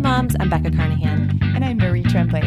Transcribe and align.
moms. 0.00 0.34
I'm 0.40 0.48
Becca 0.48 0.70
Carnahan. 0.70 1.38
And 1.54 1.64
I'm 1.64 1.76
Marie 1.76 2.02
Tremblay. 2.02 2.42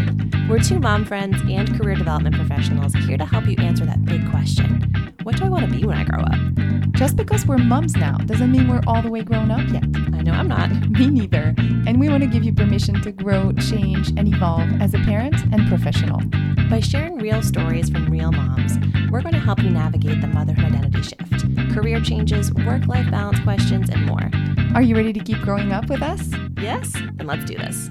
We're 0.49 0.59
two 0.59 0.79
mom 0.79 1.05
friends 1.05 1.39
and 1.47 1.77
career 1.79 1.95
development 1.95 2.35
professionals 2.35 2.93
here 2.95 3.17
to 3.17 3.25
help 3.25 3.45
you 3.45 3.55
answer 3.59 3.85
that 3.85 4.03
big 4.05 4.27
question 4.31 5.15
What 5.21 5.37
do 5.37 5.45
I 5.45 5.49
want 5.49 5.65
to 5.65 5.71
be 5.71 5.85
when 5.85 5.97
I 5.97 6.03
grow 6.03 6.19
up? 6.19 6.93
Just 6.93 7.15
because 7.15 7.45
we're 7.45 7.59
moms 7.59 7.95
now 7.95 8.17
doesn't 8.17 8.51
mean 8.51 8.67
we're 8.67 8.81
all 8.87 9.01
the 9.01 9.09
way 9.09 9.21
grown 9.21 9.51
up 9.51 9.67
yet. 9.71 9.83
Know 10.23 10.31
I'm 10.31 10.47
not. 10.47 10.69
Me 10.89 11.09
neither. 11.09 11.53
And 11.85 11.99
we 11.99 12.07
want 12.07 12.23
to 12.23 12.29
give 12.29 12.45
you 12.45 12.53
permission 12.53 13.01
to 13.01 13.11
grow, 13.11 13.51
change, 13.51 14.07
and 14.15 14.33
evolve 14.33 14.69
as 14.81 14.93
a 14.93 14.99
parent 14.99 15.35
and 15.51 15.67
professional. 15.67 16.21
By 16.69 16.79
sharing 16.79 17.17
real 17.17 17.41
stories 17.41 17.89
from 17.89 18.09
real 18.09 18.31
moms, 18.31 18.77
we're 19.11 19.21
going 19.21 19.33
to 19.33 19.39
help 19.39 19.61
you 19.61 19.69
navigate 19.69 20.21
the 20.21 20.27
motherhood 20.27 20.73
identity 20.73 21.01
shift, 21.01 21.73
career 21.73 21.99
changes, 21.99 22.53
work 22.53 22.87
life 22.87 23.11
balance 23.11 23.41
questions, 23.41 23.89
and 23.89 24.05
more. 24.05 24.31
Are 24.73 24.81
you 24.81 24.95
ready 24.95 25.11
to 25.11 25.19
keep 25.19 25.39
growing 25.39 25.73
up 25.73 25.89
with 25.89 26.01
us? 26.01 26.31
Yes? 26.57 26.93
Then 26.93 27.27
let's 27.27 27.43
do 27.43 27.57
this. 27.57 27.89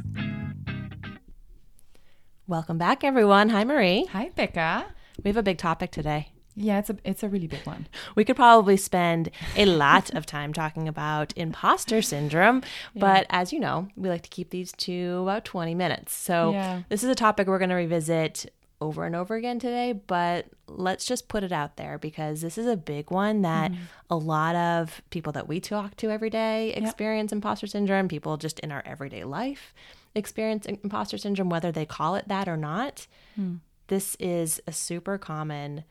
Welcome 2.46 2.79
back, 2.79 3.04
everyone. 3.04 3.50
Hi, 3.50 3.62
Marie. 3.64 4.07
Hi, 4.07 4.30
Becca. 4.35 4.86
We 5.22 5.29
have 5.29 5.36
a 5.36 5.43
big 5.43 5.58
topic 5.58 5.90
today. 5.90 6.32
Yeah, 6.54 6.79
it's 6.79 6.90
a 6.90 6.96
it's 7.04 7.22
a 7.22 7.29
really 7.29 7.46
big 7.46 7.64
one. 7.64 7.86
We 8.14 8.24
could 8.24 8.36
probably 8.36 8.76
spend 8.76 9.30
a 9.56 9.66
lot 9.66 10.10
of 10.10 10.26
time 10.26 10.52
talking 10.52 10.88
about 10.88 11.32
imposter 11.36 12.02
syndrome, 12.02 12.62
yeah. 12.94 13.00
but 13.00 13.26
as 13.30 13.52
you 13.52 13.60
know, 13.60 13.88
we 13.96 14.08
like 14.08 14.22
to 14.22 14.30
keep 14.30 14.50
these 14.50 14.72
to 14.72 15.20
about 15.22 15.44
20 15.44 15.74
minutes. 15.74 16.12
So, 16.14 16.52
yeah. 16.52 16.82
this 16.88 17.02
is 17.02 17.08
a 17.08 17.14
topic 17.14 17.46
we're 17.46 17.58
going 17.58 17.70
to 17.70 17.76
revisit 17.76 18.52
over 18.80 19.07
and 19.07 19.14
over 19.14 19.36
again 19.36 19.58
today, 19.60 19.93
but 19.93 20.46
let's 20.66 21.07
just 21.07 21.29
put 21.29 21.44
it 21.44 21.52
out 21.52 21.76
there 21.76 21.98
because 21.98 22.40
this 22.40 22.58
is 22.58 22.66
a 22.66 22.76
big 22.76 23.10
one 23.10 23.43
that 23.43 23.71
mm-hmm. 23.71 23.82
a 24.10 24.16
lot 24.16 24.57
of 24.57 25.00
people 25.10 25.32
that 25.32 25.46
we 25.46 25.60
talk 25.60 25.96
to 25.96 26.10
every 26.10 26.30
day 26.30 26.72
experience 26.72 27.30
yep. 27.30 27.36
imposter 27.36 27.68
syndrome, 27.68 28.08
people 28.08 28.36
just 28.36 28.58
in 28.60 28.72
our 28.72 28.82
everyday 28.84 29.24
life 29.24 29.72
experience 30.14 30.66
imposter 30.66 31.16
syndrome 31.16 31.48
whether 31.48 31.72
they 31.72 31.86
call 31.86 32.14
it 32.16 32.28
that 32.28 32.48
or 32.48 32.56
not. 32.56 33.06
Mm. 33.38 33.60
This 33.86 34.16
is 34.18 34.60
a 34.66 34.72
super 34.72 35.18
common 35.18 35.84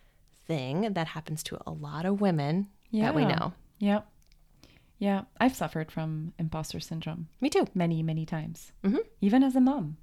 thing 0.48 0.94
that 0.94 1.08
happens 1.08 1.44
to 1.44 1.58
a 1.66 1.72
lot 1.72 2.06
of 2.06 2.22
women 2.22 2.68
yeah. 2.90 3.06
that 3.06 3.16
we 3.16 3.26
know. 3.26 3.54
Yep. 3.80 4.08
Yeah, 5.00 5.22
I've 5.40 5.56
suffered 5.56 5.92
from 5.92 6.34
imposter 6.38 6.80
syndrome. 6.80 7.28
Me 7.40 7.50
too. 7.50 7.66
Many, 7.74 8.04
many 8.04 8.26
times. 8.26 8.72
Mm-hmm. 8.84 9.00
Even 9.20 9.44
as 9.44 9.56
a 9.56 9.60
mom. 9.60 9.98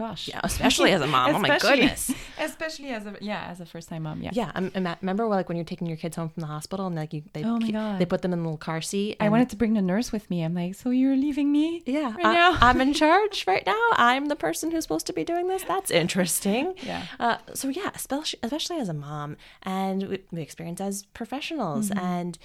Gosh. 0.00 0.28
Yeah, 0.28 0.40
especially 0.42 0.92
as 0.92 1.02
a 1.02 1.06
mom. 1.06 1.34
oh 1.34 1.38
my 1.38 1.58
goodness. 1.58 2.10
Especially 2.38 2.88
as 2.88 3.04
a 3.04 3.16
yeah, 3.20 3.44
as 3.50 3.60
a 3.60 3.66
first 3.66 3.90
time 3.90 4.04
mom. 4.04 4.22
Yeah. 4.22 4.30
Yeah. 4.32 4.50
I 4.54 4.96
remember 5.02 5.26
like 5.26 5.46
when 5.50 5.58
you're 5.58 5.64
taking 5.66 5.86
your 5.86 5.98
kids 5.98 6.16
home 6.16 6.30
from 6.30 6.40
the 6.40 6.46
hospital 6.46 6.86
and 6.86 6.96
like 6.96 7.12
you 7.12 7.22
they 7.34 7.44
oh 7.44 7.58
my 7.58 7.70
God. 7.70 7.98
they 7.98 8.06
put 8.06 8.22
them 8.22 8.32
in 8.32 8.38
a 8.38 8.42
little 8.42 8.56
car 8.56 8.80
seat. 8.80 9.18
I 9.20 9.28
wanted 9.28 9.50
to 9.50 9.56
bring 9.56 9.74
the 9.74 9.82
nurse 9.82 10.10
with 10.10 10.30
me. 10.30 10.42
I'm 10.42 10.54
like, 10.54 10.74
so 10.74 10.88
you're 10.88 11.16
leaving 11.16 11.52
me? 11.52 11.82
Yeah. 11.84 12.14
Right 12.14 12.24
I, 12.24 12.32
now? 12.32 12.58
I'm 12.62 12.80
in 12.80 12.94
charge 13.02 13.44
right 13.46 13.64
now. 13.66 13.78
I'm 13.92 14.26
the 14.26 14.36
person 14.36 14.70
who's 14.70 14.84
supposed 14.84 15.06
to 15.08 15.12
be 15.12 15.22
doing 15.22 15.48
this. 15.48 15.64
That's 15.64 15.90
interesting. 15.90 16.72
Yeah. 16.82 17.04
Uh, 17.18 17.36
so 17.52 17.68
yeah, 17.68 17.90
especially 17.94 18.40
especially 18.42 18.78
as 18.78 18.88
a 18.88 18.94
mom, 18.94 19.36
and 19.62 20.08
we, 20.08 20.24
we 20.32 20.40
experience 20.40 20.80
as 20.80 21.02
professionals, 21.12 21.90
mm-hmm. 21.90 21.98
and 21.98 22.38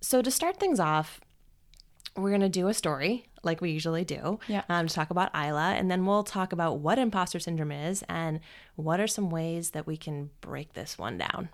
so 0.00 0.22
to 0.22 0.30
start 0.30 0.60
things 0.60 0.78
off, 0.78 1.20
we're 2.16 2.30
going 2.30 2.40
to 2.40 2.48
do 2.48 2.68
a 2.68 2.74
story 2.74 3.26
like 3.42 3.60
we 3.60 3.70
usually 3.70 4.04
do 4.04 4.38
yeah. 4.48 4.62
um, 4.68 4.86
to 4.86 4.94
talk 4.94 5.10
about 5.10 5.34
Isla. 5.34 5.72
And 5.72 5.90
then 5.90 6.04
we'll 6.04 6.24
talk 6.24 6.52
about 6.52 6.78
what 6.78 6.98
imposter 6.98 7.38
syndrome 7.38 7.72
is 7.72 8.04
and 8.08 8.40
what 8.76 9.00
are 9.00 9.06
some 9.06 9.30
ways 9.30 9.70
that 9.70 9.86
we 9.86 9.96
can 9.96 10.30
break 10.40 10.74
this 10.74 10.98
one 10.98 11.18
down. 11.18 11.48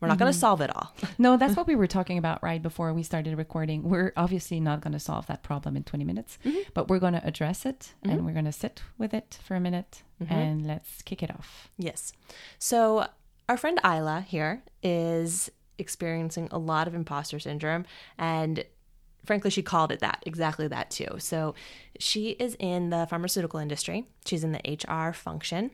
We're 0.00 0.08
not 0.08 0.14
mm-hmm. 0.14 0.24
going 0.24 0.32
to 0.32 0.38
solve 0.38 0.60
it 0.60 0.74
all. 0.74 0.92
no, 1.18 1.36
that's 1.36 1.54
what 1.54 1.68
we 1.68 1.76
were 1.76 1.86
talking 1.86 2.18
about 2.18 2.42
right 2.42 2.60
before 2.60 2.92
we 2.92 3.04
started 3.04 3.38
recording. 3.38 3.84
We're 3.84 4.12
obviously 4.16 4.58
not 4.58 4.80
going 4.80 4.94
to 4.94 4.98
solve 4.98 5.28
that 5.28 5.44
problem 5.44 5.76
in 5.76 5.84
20 5.84 6.04
minutes, 6.04 6.38
mm-hmm. 6.44 6.58
but 6.74 6.88
we're 6.88 6.98
going 6.98 7.12
to 7.12 7.24
address 7.24 7.64
it 7.64 7.94
mm-hmm. 8.04 8.10
and 8.10 8.26
we're 8.26 8.32
going 8.32 8.44
to 8.44 8.52
sit 8.52 8.82
with 8.98 9.14
it 9.14 9.38
for 9.44 9.54
a 9.54 9.60
minute 9.60 10.02
mm-hmm. 10.20 10.34
and 10.34 10.66
let's 10.66 11.02
kick 11.02 11.22
it 11.22 11.30
off. 11.30 11.70
Yes. 11.78 12.12
So, 12.58 13.06
our 13.48 13.56
friend 13.56 13.78
Isla 13.84 14.22
here 14.26 14.64
is 14.82 15.50
experiencing 15.78 16.48
a 16.50 16.58
lot 16.58 16.88
of 16.88 16.94
imposter 16.94 17.38
syndrome 17.38 17.84
and 18.18 18.64
frankly, 19.24 19.50
she 19.50 19.62
called 19.62 19.92
it 19.92 20.00
that, 20.00 20.22
exactly 20.26 20.68
that 20.68 20.90
too. 20.90 21.16
So 21.18 21.54
she 21.98 22.30
is 22.30 22.56
in 22.58 22.90
the 22.90 23.06
pharmaceutical 23.08 23.60
industry, 23.60 24.06
she's 24.24 24.44
in 24.44 24.52
the 24.52 24.78
HR 24.88 25.12
function, 25.12 25.70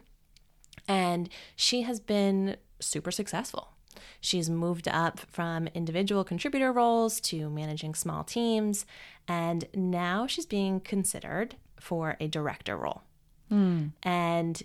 and 0.87 1.29
she 1.57 1.83
has 1.83 2.01
been 2.01 2.57
super 2.81 3.11
successful. 3.11 3.75
She's 4.21 4.49
moved 4.49 4.89
up 4.89 5.21
from 5.21 5.69
individual 5.69 6.25
contributor 6.25 6.73
roles 6.73 7.21
to 7.23 7.51
managing 7.51 7.95
small 7.95 8.25
teams, 8.25 8.85
and 9.27 9.67
now 9.75 10.27
she's 10.27 10.47
being 10.47 10.81
considered 10.81 11.57
for 11.81 12.17
a 12.21 12.29
director 12.29 12.77
role. 12.77 13.03
Mm. 13.51 13.93
And 14.03 14.63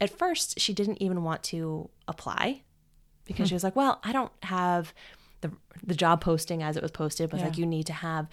at 0.00 0.10
first, 0.10 0.58
she 0.60 0.72
didn't 0.72 1.02
even 1.02 1.22
want 1.22 1.42
to 1.44 1.90
apply 2.06 2.62
because 3.24 3.46
mm. 3.46 3.48
she 3.48 3.54
was 3.54 3.64
like, 3.64 3.76
Well, 3.76 4.00
I 4.02 4.12
don't 4.12 4.32
have 4.44 4.92
the 5.40 5.52
the 5.82 5.94
job 5.94 6.20
posting 6.20 6.62
as 6.62 6.76
it 6.76 6.82
was 6.82 6.90
posted 6.90 7.32
was 7.32 7.40
yeah. 7.40 7.48
like 7.48 7.58
you 7.58 7.66
need 7.66 7.86
to 7.86 7.92
have 7.92 8.28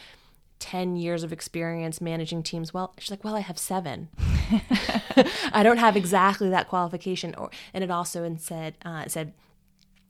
10 0.60 0.96
years 0.96 1.24
of 1.24 1.34
experience 1.34 2.00
managing 2.00 2.42
teams 2.42 2.74
well. 2.74 2.94
She's 2.98 3.12
like 3.12 3.24
well 3.24 3.36
i 3.36 3.42
have 3.42 3.58
seven. 3.58 4.10
I 5.54 5.62
don't 5.64 5.78
have 5.78 5.96
exactly 5.96 6.50
that 6.50 6.68
qualification. 6.68 7.36
Or 7.36 7.50
and 7.74 7.84
it 7.84 7.92
also 7.92 8.24
and 8.24 8.40
said 8.40 8.76
uh, 8.86 9.04
it 9.06 9.12
said 9.12 9.34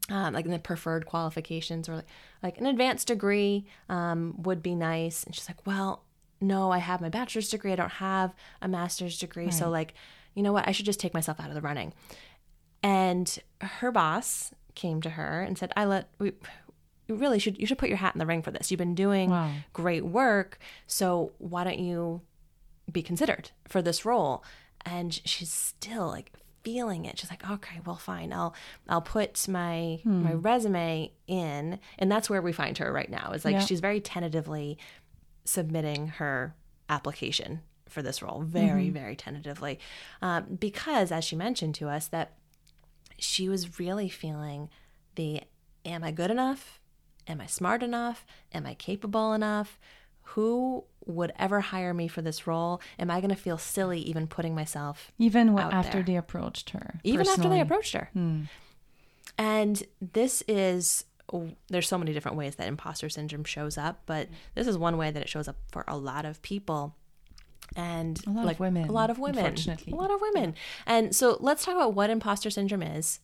um, 0.10 0.34
like 0.34 0.46
in 0.46 0.52
the 0.52 0.60
preferred 0.60 1.08
qualifications 1.08 1.90
or 1.90 1.96
like, 1.96 2.08
like 2.44 2.58
an 2.60 2.68
advanced 2.68 3.08
degree 3.08 3.66
um, 3.90 4.36
would 4.44 4.62
be 4.62 4.76
nice. 4.76 5.24
And 5.24 5.36
she's 5.36 5.50
like 5.50 5.66
well 5.66 6.04
no 6.42 6.70
i 6.72 6.80
have 6.80 7.02
my 7.02 7.10
bachelor's 7.10 7.50
degree. 7.50 7.72
I 7.72 7.76
don't 7.76 7.94
have 7.94 8.34
a 8.62 8.68
master's 8.68 9.18
degree. 9.18 9.46
Right. 9.46 9.54
so 9.54 9.70
like 9.70 9.94
you 10.36 10.44
know 10.44 10.54
what? 10.54 10.68
I 10.68 10.72
should 10.72 10.86
just 10.86 11.00
take 11.00 11.14
myself 11.14 11.40
out 11.40 11.48
of 11.48 11.56
the 11.56 11.62
running. 11.62 11.94
And 12.84 13.40
her 13.62 13.90
boss 13.90 14.54
came 14.76 15.02
to 15.02 15.12
her 15.12 15.42
and 15.42 15.58
said 15.58 15.72
i 15.76 15.86
let 15.86 16.10
we 16.20 16.34
you 17.08 17.16
really 17.16 17.40
should 17.40 17.60
you 17.60 17.68
should 17.68 17.78
put 17.78 17.90
your 17.90 17.98
hat 17.98 18.16
in 18.16 18.20
the 18.20 18.26
ring 18.26 18.42
for 18.42 18.52
this. 18.52 18.72
You've 18.72 18.78
been 18.78 18.96
doing 18.96 19.30
wow. 19.30 19.52
great 19.74 20.06
work, 20.06 20.60
so 20.88 21.32
why 21.38 21.64
don't 21.64 21.80
you 21.80 22.22
be 22.92 23.02
considered 23.02 23.52
for 23.68 23.82
this 23.82 24.06
role? 24.06 24.44
And 24.86 25.14
she's 25.26 25.52
still 25.52 26.08
like 26.08 26.32
feeling 26.64 27.06
it. 27.06 27.20
She's 27.20 27.30
like, 27.30 27.50
okay, 27.50 27.80
well, 27.86 27.96
fine. 27.96 28.34
I'll 28.34 28.56
I'll 28.90 29.02
put 29.02 29.48
my 29.48 30.00
hmm. 30.04 30.24
my 30.24 30.34
resume 30.34 31.12
in, 31.28 31.80
and 32.00 32.12
that's 32.12 32.30
where 32.30 32.42
we 32.42 32.52
find 32.52 32.78
her 32.80 32.92
right 32.92 33.10
now. 33.10 33.32
Is 33.32 33.46
like 33.46 33.54
yeah. 33.54 33.60
she's 33.60 33.80
very 33.80 34.02
tentatively 34.02 34.78
submitting 35.46 36.08
her 36.08 36.56
application 36.90 37.62
for 37.88 38.02
this 38.02 38.22
role, 38.22 38.42
very 38.42 38.86
mm-hmm. 38.86 38.94
very 38.94 39.16
tentatively, 39.16 39.80
um, 40.22 40.58
because 40.60 41.12
as 41.12 41.24
she 41.24 41.36
mentioned 41.36 41.76
to 41.76 41.88
us 41.88 42.08
that 42.08 42.34
she 43.18 43.48
was 43.48 43.80
really 43.80 44.10
feeling 44.10 44.70
the 45.14 45.42
am 45.86 46.04
I 46.04 46.12
good 46.12 46.32
enough? 46.32 46.82
Am 47.28 47.42
I 47.42 47.48
smart 47.48 47.84
enough? 47.84 48.26
Am 48.54 48.66
I 48.66 48.74
capable 48.74 49.34
enough? 49.34 49.80
Who 50.30 50.84
would 51.06 51.32
ever 51.38 51.62
hire 51.62 51.94
me 51.94 52.08
for 52.08 52.22
this 52.22 52.48
role? 52.48 52.82
Am 52.98 53.12
I 53.12 53.20
going 53.20 53.30
to 53.30 53.36
feel 53.36 53.58
silly 53.58 54.00
even 54.00 54.28
putting 54.28 54.56
myself 54.56 55.12
even 55.18 55.58
after 55.58 55.94
there? 55.94 56.04
they 56.04 56.16
approached 56.18 56.72
her? 56.72 57.00
Even 57.04 57.26
personally. 57.26 57.34
after 57.40 57.50
they 57.50 57.62
approached 57.62 57.94
her. 57.94 58.10
Hmm. 58.14 58.42
And 59.38 59.84
this 60.02 60.44
is 60.48 61.06
there's 61.70 61.88
so 61.88 61.98
many 61.98 62.14
different 62.14 62.38
ways 62.38 62.56
that 62.56 62.68
imposter 62.68 63.10
syndrome 63.10 63.44
shows 63.44 63.78
up, 63.78 64.02
but 64.06 64.30
this 64.54 64.68
is 64.68 64.78
one 64.78 64.98
way 64.98 65.10
that 65.10 65.22
it 65.22 65.30
shows 65.30 65.48
up 65.48 65.56
for 65.72 65.84
a 65.88 65.98
lot 65.98 66.24
of 66.26 66.42
people 66.42 66.96
and 67.76 68.22
a 68.28 68.30
lot 68.30 68.46
like 68.46 68.56
of 68.58 68.60
women 68.60 68.88
a 68.88 68.92
lot 68.92 69.10
of 69.10 69.18
women 69.18 69.44
unfortunately 69.44 69.92
a 69.92 69.96
lot 69.96 70.12
of 70.12 70.22
women 70.22 70.54
and 70.86 71.16
so 71.16 71.36
let's 71.40 71.66
talk 71.66 71.76
about 71.76 71.96
what 71.96 72.12
imposter 72.12 72.52
syndrome 72.52 72.84
is 72.84 73.20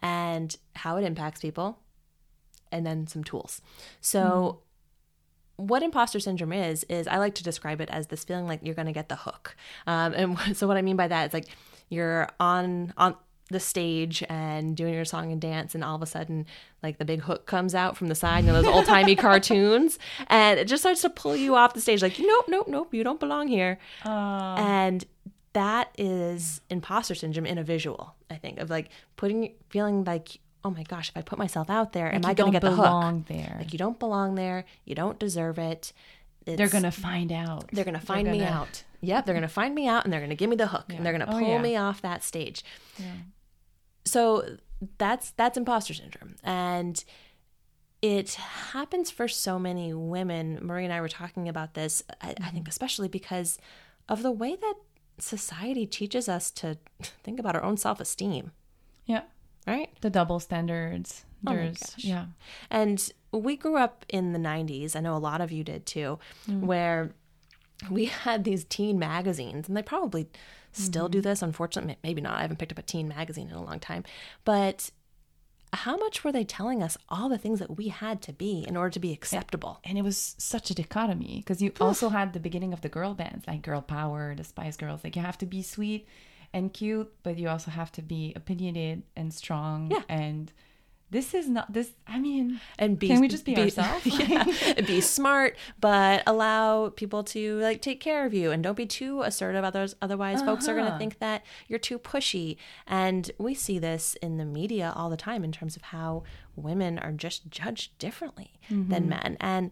and 0.00 0.58
how 0.74 0.98
it 0.98 1.04
impacts 1.04 1.40
people 1.40 1.78
and 2.72 2.86
then 2.86 3.06
some 3.06 3.24
tools. 3.24 3.60
So, 4.00 4.60
mm. 5.58 5.64
what 5.64 5.82
imposter 5.82 6.20
syndrome 6.20 6.52
is, 6.52 6.84
is 6.84 7.06
I 7.06 7.18
like 7.18 7.34
to 7.36 7.44
describe 7.44 7.80
it 7.80 7.88
as 7.90 8.08
this 8.08 8.24
feeling 8.24 8.46
like 8.46 8.60
you're 8.62 8.74
going 8.74 8.86
to 8.86 8.92
get 8.92 9.08
the 9.08 9.16
hook. 9.16 9.56
Um, 9.86 10.12
and 10.14 10.38
so, 10.56 10.66
what 10.66 10.76
I 10.76 10.82
mean 10.82 10.96
by 10.96 11.08
that 11.08 11.28
is 11.28 11.34
like 11.34 11.46
you're 11.88 12.28
on 12.40 12.92
on 12.96 13.16
the 13.48 13.60
stage 13.60 14.24
and 14.28 14.76
doing 14.76 14.92
your 14.92 15.04
song 15.04 15.30
and 15.30 15.40
dance 15.40 15.74
and 15.74 15.84
all 15.84 15.94
of 15.94 16.02
a 16.02 16.06
sudden 16.06 16.46
like 16.82 16.98
the 16.98 17.04
big 17.04 17.20
hook 17.20 17.46
comes 17.46 17.74
out 17.74 17.96
from 17.96 18.08
the 18.08 18.14
side 18.14 18.44
you 18.44 18.50
know 18.50 18.60
those 18.60 18.74
old-timey 18.74 19.14
cartoons 19.26 19.98
and 20.26 20.58
it 20.58 20.66
just 20.66 20.82
starts 20.82 21.00
to 21.00 21.10
pull 21.10 21.36
you 21.36 21.54
off 21.54 21.72
the 21.72 21.80
stage 21.80 22.02
like 22.02 22.18
nope 22.18 22.46
nope 22.48 22.66
nope 22.66 22.92
you 22.92 23.04
don't 23.04 23.20
belong 23.20 23.46
here 23.46 23.78
uh. 24.04 24.56
and 24.58 25.04
that 25.52 25.90
is 25.96 26.60
imposter 26.70 27.14
syndrome 27.14 27.46
in 27.46 27.56
a 27.56 27.62
visual 27.62 28.16
i 28.30 28.34
think 28.34 28.58
of 28.58 28.68
like 28.68 28.88
putting 29.14 29.54
feeling 29.68 30.02
like 30.02 30.40
oh 30.64 30.70
my 30.70 30.82
gosh, 30.82 31.10
if 31.10 31.16
I 31.16 31.22
put 31.22 31.38
myself 31.38 31.70
out 31.70 31.92
there, 31.92 32.06
like 32.06 32.14
am 32.14 32.24
I 32.24 32.34
going 32.34 32.52
to 32.52 32.56
get 32.56 32.62
the 32.62 32.74
hook? 32.74 32.84
Belong 32.84 33.24
There. 33.28 33.56
Like 33.58 33.72
you 33.72 33.78
don't 33.78 33.98
belong 33.98 34.34
there. 34.34 34.64
You 34.84 34.94
don't 34.94 35.18
deserve 35.18 35.58
it. 35.58 35.92
It's, 36.44 36.56
they're 36.56 36.68
going 36.68 36.84
to 36.84 36.92
find 36.92 37.32
out. 37.32 37.68
They're 37.72 37.84
going 37.84 37.98
to 37.98 38.04
find 38.04 38.26
gonna... 38.26 38.38
me 38.38 38.44
out. 38.44 38.84
Yep, 39.00 39.26
they're 39.26 39.34
going 39.34 39.42
to 39.42 39.48
find 39.48 39.74
me 39.74 39.88
out 39.88 40.04
and 40.04 40.12
they're 40.12 40.20
going 40.20 40.30
to 40.30 40.36
give 40.36 40.50
me 40.50 40.56
the 40.56 40.68
hook 40.68 40.86
yeah. 40.88 40.96
and 40.96 41.06
they're 41.06 41.12
going 41.12 41.26
to 41.26 41.34
oh, 41.34 41.38
pull 41.38 41.48
oh, 41.48 41.56
yeah. 41.56 41.62
me 41.62 41.76
off 41.76 42.02
that 42.02 42.24
stage. 42.24 42.64
Yeah. 42.98 43.12
So 44.04 44.56
that's 44.98 45.30
that's 45.32 45.56
imposter 45.56 45.94
syndrome. 45.94 46.36
And 46.42 47.02
it 48.02 48.34
happens 48.34 49.10
for 49.10 49.26
so 49.28 49.58
many 49.58 49.92
women. 49.92 50.58
Marie 50.62 50.84
and 50.84 50.92
I 50.92 51.00
were 51.00 51.08
talking 51.08 51.48
about 51.48 51.74
this, 51.74 52.02
I, 52.20 52.28
mm-hmm. 52.28 52.44
I 52.44 52.50
think, 52.50 52.64
mm-hmm. 52.64 52.70
especially 52.70 53.08
because 53.08 53.58
of 54.08 54.22
the 54.22 54.30
way 54.30 54.54
that 54.54 54.74
society 55.18 55.86
teaches 55.86 56.28
us 56.28 56.50
to 56.52 56.78
think 57.24 57.40
about 57.40 57.56
our 57.56 57.62
own 57.62 57.76
self 57.76 58.00
esteem, 58.00 58.52
Yeah. 59.06 59.22
Right? 59.66 59.90
The 60.00 60.10
double 60.10 60.40
standards. 60.40 61.24
Oh 61.46 61.52
my 61.52 61.66
gosh. 61.68 61.94
yeah. 61.98 62.26
And 62.70 63.10
we 63.32 63.56
grew 63.56 63.76
up 63.76 64.04
in 64.08 64.32
the 64.32 64.38
90s. 64.38 64.96
I 64.96 65.00
know 65.00 65.16
a 65.16 65.18
lot 65.18 65.40
of 65.40 65.52
you 65.52 65.64
did 65.64 65.86
too, 65.86 66.18
mm. 66.48 66.60
where 66.60 67.12
we 67.90 68.04
had 68.24 68.44
these 68.44 68.64
teen 68.64 68.98
magazines, 68.98 69.68
and 69.68 69.76
they 69.76 69.82
probably 69.82 70.28
still 70.72 71.08
do 71.08 71.18
mm-hmm. 71.18 71.28
this. 71.28 71.42
Unfortunately, 71.42 71.96
maybe 72.02 72.20
not. 72.20 72.38
I 72.38 72.42
haven't 72.42 72.58
picked 72.58 72.72
up 72.72 72.78
a 72.78 72.82
teen 72.82 73.08
magazine 73.08 73.48
in 73.48 73.54
a 73.54 73.62
long 73.62 73.80
time. 73.80 74.04
But 74.44 74.90
how 75.72 75.96
much 75.96 76.24
were 76.24 76.32
they 76.32 76.44
telling 76.44 76.82
us 76.82 76.96
all 77.08 77.28
the 77.28 77.38
things 77.38 77.58
that 77.58 77.76
we 77.76 77.88
had 77.88 78.22
to 78.22 78.32
be 78.32 78.64
in 78.66 78.76
order 78.76 78.90
to 78.90 79.00
be 79.00 79.12
acceptable? 79.12 79.80
And 79.84 79.98
it 79.98 80.02
was 80.02 80.34
such 80.38 80.70
a 80.70 80.74
dichotomy 80.74 81.38
because 81.38 81.60
you 81.60 81.72
also 81.80 82.08
had 82.08 82.32
the 82.32 82.40
beginning 82.40 82.72
of 82.72 82.80
the 82.80 82.88
girl 82.88 83.14
bands 83.14 83.46
like 83.46 83.62
Girl 83.62 83.82
Power, 83.82 84.34
the 84.34 84.44
Spice 84.44 84.76
Girls. 84.76 85.02
Like 85.04 85.16
you 85.16 85.22
have 85.22 85.38
to 85.38 85.46
be 85.46 85.62
sweet 85.62 86.06
and 86.52 86.72
cute, 86.72 87.12
but 87.22 87.38
you 87.38 87.48
also 87.48 87.70
have 87.70 87.90
to 87.92 88.02
be 88.02 88.32
opinionated 88.36 89.02
and 89.16 89.32
strong. 89.32 89.90
Yeah. 89.90 90.02
And 90.08 90.52
this 91.10 91.34
is 91.34 91.48
not 91.48 91.72
this. 91.72 91.92
I 92.08 92.18
mean, 92.18 92.60
and 92.80 92.98
be 92.98 93.06
Can 93.06 93.20
we 93.20 93.28
just 93.28 93.44
be 93.44 93.56
ourselves? 93.56 94.04
yeah, 94.06 94.44
be 94.86 95.00
smart 95.00 95.56
but 95.80 96.22
allow 96.26 96.88
people 96.90 97.22
to 97.22 97.58
like 97.60 97.80
take 97.80 98.00
care 98.00 98.26
of 98.26 98.34
you 98.34 98.50
and 98.50 98.60
don't 98.62 98.76
be 98.76 98.86
too 98.86 99.22
assertive 99.22 99.62
others 99.64 99.94
otherwise 100.02 100.42
folks 100.42 100.66
are 100.68 100.72
going 100.74 100.84
to 100.84 100.90
Uh-huh. 100.90 100.98
think 100.98 101.20
that 101.20 101.44
you're 101.68 101.78
too 101.78 101.98
pushy 102.00 102.56
and 102.88 103.30
we 103.38 103.54
see 103.54 103.78
this 103.78 104.14
in 104.20 104.36
the 104.38 104.44
media 104.44 104.92
all 104.96 105.08
the 105.08 105.16
time 105.16 105.44
in 105.44 105.52
terms 105.52 105.76
of 105.76 105.82
how 105.82 106.24
women 106.56 106.98
are 106.98 107.12
just 107.12 107.48
judged 107.50 107.96
differently 107.98 108.50
Mm-hmm. 108.68 108.90
than 108.90 109.08
men 109.08 109.36
and 109.40 109.70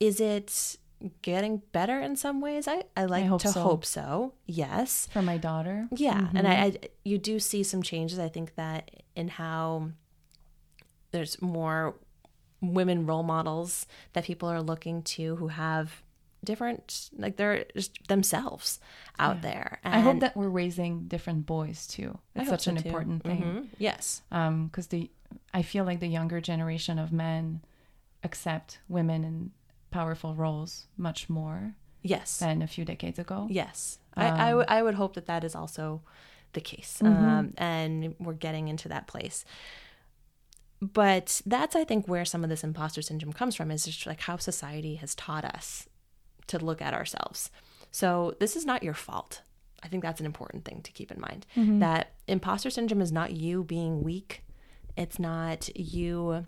is 0.00 0.20
it 0.20 0.76
getting 1.22 1.62
better 1.72 1.98
in 2.00 2.14
some 2.16 2.40
ways 2.40 2.68
i, 2.68 2.82
I 2.96 3.04
like 3.06 3.24
hope 3.26 3.40
to 3.42 3.48
so. 3.48 3.62
hope 3.62 3.84
so 3.84 4.34
yes 4.46 5.08
for 5.12 5.22
my 5.22 5.38
daughter, 5.38 5.88
yeah, 5.96 6.28
and 6.34 6.46
I, 6.46 6.52
I 6.54 6.78
you 7.04 7.18
do 7.18 7.38
see 7.40 7.62
some 7.62 7.82
changes. 7.82 8.18
I 8.18 8.28
think 8.28 8.54
that 8.56 8.90
in 9.16 9.28
how 9.28 9.90
there's 11.10 11.40
more 11.42 11.96
women 12.60 13.06
role 13.06 13.22
models 13.22 13.86
that 14.12 14.24
people 14.24 14.48
are 14.48 14.60
looking 14.62 15.02
to 15.02 15.36
who 15.36 15.48
have 15.48 16.02
different 16.44 17.10
like 17.16 17.36
they're 17.36 17.64
just 17.74 18.06
themselves 18.08 18.80
out 19.18 19.42
there. 19.42 19.78
And 19.84 19.94
I 19.94 20.00
hope 20.00 20.20
that 20.20 20.36
we're 20.36 20.48
raising 20.48 21.06
different 21.08 21.44
boys 21.46 21.86
too. 21.86 22.18
I 22.36 22.40
It's 22.42 22.50
such 22.50 22.62
so 22.64 22.70
an 22.70 22.76
too. 22.78 22.88
important 22.88 23.22
thing. 23.24 23.42
Mhm. 23.42 23.66
Yes. 23.78 24.22
um 24.30 24.66
because 24.66 24.88
the 24.88 25.10
i 25.54 25.62
feel 25.62 25.84
like 25.84 26.00
the 26.00 26.06
younger 26.08 26.40
generation 26.40 26.98
of 26.98 27.12
men 27.12 27.60
accept 28.22 28.78
women 28.88 29.24
in 29.24 29.50
powerful 29.90 30.34
roles 30.34 30.86
much 30.96 31.28
more 31.28 31.74
Yes. 32.02 32.38
than 32.38 32.62
a 32.62 32.66
few 32.66 32.84
decades 32.84 33.18
ago 33.18 33.46
Yes. 33.50 33.98
I, 34.16 34.24
I, 34.26 34.28
um, 34.28 34.38
w- 34.58 34.64
I 34.68 34.82
would 34.82 34.94
hope 34.94 35.14
that 35.14 35.26
that 35.26 35.44
is 35.44 35.54
also 35.54 36.02
the 36.52 36.60
case. 36.60 37.00
Mm-hmm. 37.02 37.24
Um, 37.24 37.54
and 37.56 38.14
we're 38.18 38.32
getting 38.32 38.68
into 38.68 38.88
that 38.88 39.06
place. 39.06 39.44
But 40.80 41.42
that's, 41.44 41.76
I 41.76 41.84
think, 41.84 42.08
where 42.08 42.24
some 42.24 42.42
of 42.42 42.50
this 42.50 42.64
imposter 42.64 43.02
syndrome 43.02 43.32
comes 43.32 43.54
from 43.54 43.70
is 43.70 43.84
just 43.84 44.06
like 44.06 44.20
how 44.22 44.36
society 44.38 44.94
has 44.96 45.14
taught 45.14 45.44
us 45.44 45.88
to 46.46 46.58
look 46.58 46.80
at 46.80 46.94
ourselves. 46.94 47.50
So 47.90 48.34
this 48.40 48.56
is 48.56 48.64
not 48.64 48.82
your 48.82 48.94
fault. 48.94 49.42
I 49.82 49.88
think 49.88 50.02
that's 50.02 50.20
an 50.20 50.26
important 50.26 50.64
thing 50.64 50.80
to 50.82 50.92
keep 50.92 51.10
in 51.12 51.20
mind. 51.20 51.46
Mm-hmm. 51.56 51.80
That 51.80 52.12
imposter 52.26 52.70
syndrome 52.70 53.00
is 53.02 53.12
not 53.12 53.32
you 53.32 53.62
being 53.62 54.02
weak. 54.02 54.42
It's 54.96 55.18
not 55.18 55.68
you 55.76 56.46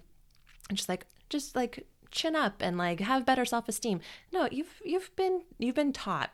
just 0.72 0.88
like 0.88 1.06
just 1.28 1.54
like 1.54 1.86
chin 2.12 2.36
up 2.36 2.56
and 2.60 2.78
like 2.78 3.00
have 3.00 3.26
better 3.26 3.44
self-esteem. 3.44 4.00
No, 4.32 4.48
you've 4.52 4.80
you've 4.84 5.14
been 5.16 5.42
you've 5.58 5.74
been 5.74 5.92
taught 5.92 6.30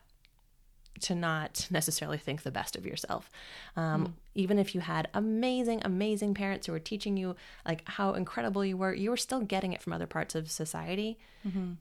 to 1.01 1.15
not 1.15 1.69
necessarily 1.71 2.19
think 2.19 2.43
the 2.43 2.51
best 2.51 2.77
of 2.77 2.85
yourself. 2.85 3.31
Um, 3.77 4.17
Even 4.35 4.59
if 4.59 4.75
you 4.75 4.81
had 4.81 5.09
amazing, 5.15 5.81
amazing 5.85 6.35
parents 6.35 6.67
who 6.67 6.73
were 6.73 6.81
teaching 6.81 7.17
you 7.17 7.37
like 7.65 7.83
how 7.87 8.15
incredible 8.15 8.65
you 8.65 8.77
were, 8.77 8.93
you 8.93 9.11
were 9.11 9.17
still 9.17 9.41
getting 9.41 9.73
it 9.73 9.81
from 9.81 9.93
other 9.93 10.07
parts 10.07 10.35
of 10.35 10.51
society, 10.51 11.19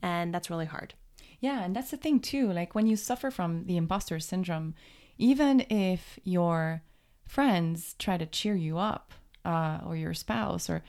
and 0.02 0.32
that's 0.32 0.50
really 0.50 0.66
hard. 0.66 0.94
Yeah, 1.40 1.62
and 1.64 1.74
that's 1.74 1.90
the 1.90 1.96
thing 1.96 2.20
too. 2.20 2.52
Like 2.52 2.74
when 2.74 2.86
you 2.86 2.96
suffer 2.96 3.30
from 3.30 3.64
the 3.66 3.76
imposter 3.76 4.18
syndrome, 4.20 4.74
even 5.18 5.66
if 5.68 6.18
your 6.24 6.82
friends 7.26 7.94
try 7.98 8.16
to 8.18 8.26
cheer 8.26 8.54
you 8.54 8.78
up, 8.78 9.12
uh, 9.44 9.78
or 9.84 9.96
your 9.96 10.14
spouse, 10.14 10.70
or 10.70 10.82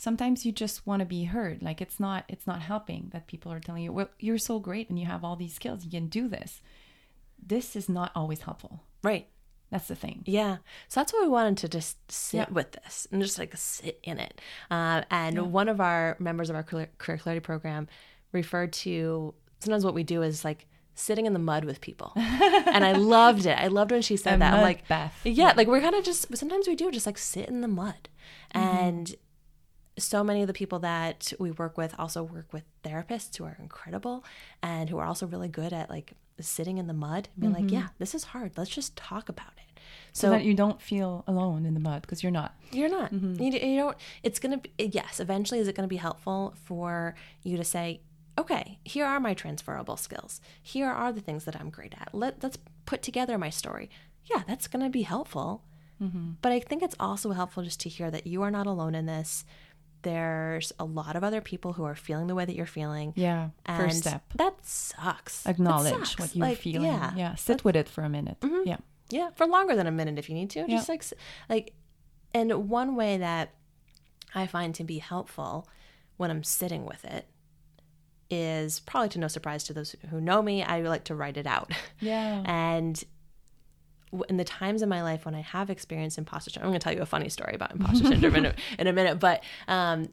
sometimes 0.00 0.46
you 0.46 0.52
just 0.52 0.86
want 0.86 1.00
to 1.00 1.06
be 1.06 1.24
heard. 1.24 1.62
Like 1.62 1.80
it's 1.82 2.00
not 2.00 2.24
it's 2.28 2.46
not 2.46 2.62
helping 2.62 3.10
that 3.12 3.26
people 3.26 3.52
are 3.52 3.60
telling 3.60 3.82
you, 3.84 3.92
"Well, 3.92 4.08
you're 4.18 4.38
so 4.38 4.58
great 4.58 4.88
and 4.88 4.98
you 4.98 5.04
have 5.06 5.22
all 5.24 5.36
these 5.36 5.54
skills. 5.54 5.84
You 5.84 5.90
can 5.90 6.06
do 6.08 6.26
this." 6.26 6.62
This 7.54 7.76
is 7.76 7.88
not 7.88 8.10
always 8.14 8.40
helpful. 8.42 8.82
Right. 9.02 9.26
That's 9.70 9.88
the 9.88 9.94
thing. 9.94 10.22
Yeah. 10.26 10.56
So 10.88 11.00
that's 11.00 11.12
why 11.12 11.20
we 11.22 11.28
wanted 11.28 11.56
to 11.58 11.68
just 11.68 11.96
sit 12.10 12.38
Yeah. 12.38 12.46
with 12.50 12.72
this 12.72 13.06
and 13.12 13.22
just 13.22 13.38
like 13.38 13.54
sit 13.56 14.00
in 14.02 14.18
it. 14.18 14.40
Uh, 14.70 15.02
and 15.10 15.52
one 15.52 15.68
of 15.68 15.80
our 15.80 16.16
members 16.18 16.50
of 16.50 16.56
our 16.56 16.62
career 16.62 16.88
career 16.98 17.18
clarity 17.18 17.40
program 17.40 17.86
referred 18.32 18.72
to 18.84 19.34
sometimes 19.60 19.84
what 19.84 19.94
we 19.94 20.02
do 20.02 20.22
is 20.22 20.44
like 20.44 20.66
sitting 20.94 21.24
in 21.26 21.32
the 21.34 21.38
mud 21.38 21.64
with 21.64 21.80
people. 21.80 22.12
and 22.16 22.84
I 22.84 22.92
loved 22.92 23.46
it. 23.46 23.56
I 23.58 23.68
loved 23.68 23.90
when 23.92 24.02
she 24.02 24.16
said 24.16 24.34
A 24.36 24.38
that. 24.38 24.54
I'm 24.54 24.62
like, 24.62 24.86
Beth. 24.88 25.14
yeah, 25.24 25.52
like 25.56 25.68
we're 25.68 25.80
kind 25.80 25.94
of 25.94 26.04
just, 26.04 26.36
sometimes 26.36 26.66
we 26.68 26.74
do 26.74 26.90
just 26.90 27.06
like 27.06 27.16
sit 27.18 27.48
in 27.48 27.60
the 27.60 27.68
mud. 27.68 28.08
And 28.52 29.14
so 29.98 30.24
many 30.24 30.40
of 30.40 30.46
the 30.46 30.52
people 30.52 30.78
that 30.80 31.32
we 31.38 31.50
work 31.50 31.76
with 31.76 31.94
also 31.98 32.22
work 32.22 32.52
with 32.52 32.64
therapists 32.82 33.36
who 33.36 33.44
are 33.44 33.56
incredible 33.58 34.24
and 34.62 34.88
who 34.88 34.98
are 34.98 35.04
also 35.04 35.26
really 35.26 35.48
good 35.48 35.72
at 35.72 35.90
like 35.90 36.14
sitting 36.40 36.78
in 36.78 36.86
the 36.86 36.94
mud 36.94 37.28
and 37.34 37.40
being 37.40 37.52
like, 37.52 37.64
mm-hmm. 37.64 37.74
yeah, 37.76 37.88
this 37.98 38.14
is 38.14 38.24
hard. 38.24 38.52
Let's 38.56 38.70
just 38.70 38.96
talk 38.96 39.28
about 39.28 39.52
it. 39.56 39.80
so, 40.12 40.28
So, 40.28 40.30
that 40.30 40.44
you 40.44 40.54
don't 40.54 40.80
feel 40.80 41.24
alone 41.26 41.66
in 41.66 41.74
the 41.74 41.80
mud 41.80 42.02
because 42.02 42.22
you're 42.22 42.32
not. 42.32 42.54
you're 42.72 42.88
not. 42.88 43.12
Mm-hmm. 43.12 43.42
You, 43.42 43.52
you 43.52 43.76
don't. 43.78 43.96
It's 44.22 44.38
gonna. 44.38 44.58
Be, 44.58 44.72
yes. 44.78 45.20
Eventually, 45.20 45.60
is 45.60 45.68
it 45.68 45.74
gonna 45.74 45.88
be 45.88 45.96
helpful 45.96 46.54
for 46.64 47.14
you 47.42 47.56
to 47.56 47.64
say, 47.64 48.00
okay, 48.38 48.78
here 48.84 49.04
are 49.04 49.20
my 49.20 49.34
transferable 49.34 49.96
skills. 49.96 50.40
Here 50.62 50.88
are 50.88 51.12
the 51.12 51.20
things 51.20 51.44
that 51.44 51.60
I'm 51.60 51.70
great 51.70 51.94
at. 52.00 52.10
Let 52.12 52.42
Let's 52.42 52.58
put 52.86 53.02
together 53.02 53.38
my 53.38 53.50
story. 53.50 53.90
Yeah, 54.24 54.42
that's 54.46 54.68
gonna 54.68 54.90
be 54.90 55.02
helpful. 55.02 55.64
Mm-hmm. 56.02 56.30
But 56.40 56.52
I 56.52 56.60
think 56.60 56.82
it's 56.82 56.96
also 56.98 57.32
helpful 57.32 57.62
just 57.62 57.80
to 57.80 57.88
hear 57.88 58.10
that 58.10 58.26
you 58.26 58.42
are 58.42 58.50
not 58.50 58.66
alone 58.66 58.94
in 58.94 59.06
this. 59.06 59.44
There's 60.02 60.72
a 60.78 60.84
lot 60.84 61.16
of 61.16 61.22
other 61.24 61.40
people 61.40 61.74
who 61.74 61.84
are 61.84 61.94
feeling 61.94 62.26
the 62.26 62.34
way 62.34 62.44
that 62.44 62.54
you're 62.56 62.66
feeling. 62.66 63.12
Yeah. 63.16 63.50
And 63.66 63.82
First 63.82 63.98
step. 64.00 64.22
That 64.36 64.54
sucks. 64.64 65.42
That 65.42 65.50
Acknowledge 65.50 65.92
sucks. 65.92 66.18
what 66.18 66.36
you're 66.36 66.46
Like, 66.46 66.58
feeling. 66.58 66.86
Yeah. 66.86 67.12
Yeah. 67.14 67.34
Sit 67.34 67.64
with 67.64 67.76
it 67.76 67.88
for 67.88 68.02
a 68.02 68.08
minute. 68.08 68.38
Mm-hmm. 68.40 68.68
Yeah. 68.68 68.76
Yeah, 69.10 69.30
for 69.34 69.46
longer 69.46 69.74
than 69.74 69.86
a 69.88 69.90
minute 69.90 70.18
if 70.18 70.28
you 70.28 70.34
need 70.36 70.50
to. 70.50 70.66
Just 70.68 70.88
like, 70.88 71.04
like, 71.48 71.72
and 72.32 72.68
one 72.68 72.94
way 72.94 73.18
that 73.18 73.50
I 74.34 74.46
find 74.46 74.72
to 74.76 74.84
be 74.84 74.98
helpful 74.98 75.66
when 76.16 76.30
I'm 76.30 76.44
sitting 76.44 76.84
with 76.86 77.04
it 77.04 77.26
is 78.30 78.78
probably 78.80 79.08
to 79.10 79.18
no 79.18 79.26
surprise 79.26 79.64
to 79.64 79.72
those 79.72 79.96
who 80.10 80.20
know 80.20 80.40
me. 80.42 80.62
I 80.62 80.82
like 80.82 81.04
to 81.04 81.16
write 81.16 81.36
it 81.36 81.46
out, 81.46 81.72
Yeah. 81.98 82.42
and 82.46 83.02
in 84.28 84.36
the 84.36 84.44
times 84.44 84.82
in 84.82 84.88
my 84.88 85.02
life 85.02 85.24
when 85.24 85.34
I 85.34 85.40
have 85.40 85.70
experienced 85.70 86.18
imposter 86.18 86.50
syndrome, 86.50 86.68
I'm 86.68 86.70
going 86.72 86.80
to 86.80 86.84
tell 86.84 86.94
you 86.94 87.02
a 87.02 87.06
funny 87.06 87.28
story 87.28 87.54
about 87.54 87.72
imposter 87.72 88.06
syndrome 88.08 88.36
in, 88.36 88.46
a, 88.46 88.54
in 88.78 88.86
a 88.86 88.92
minute. 88.92 89.20
But 89.20 89.44
um, 89.68 90.08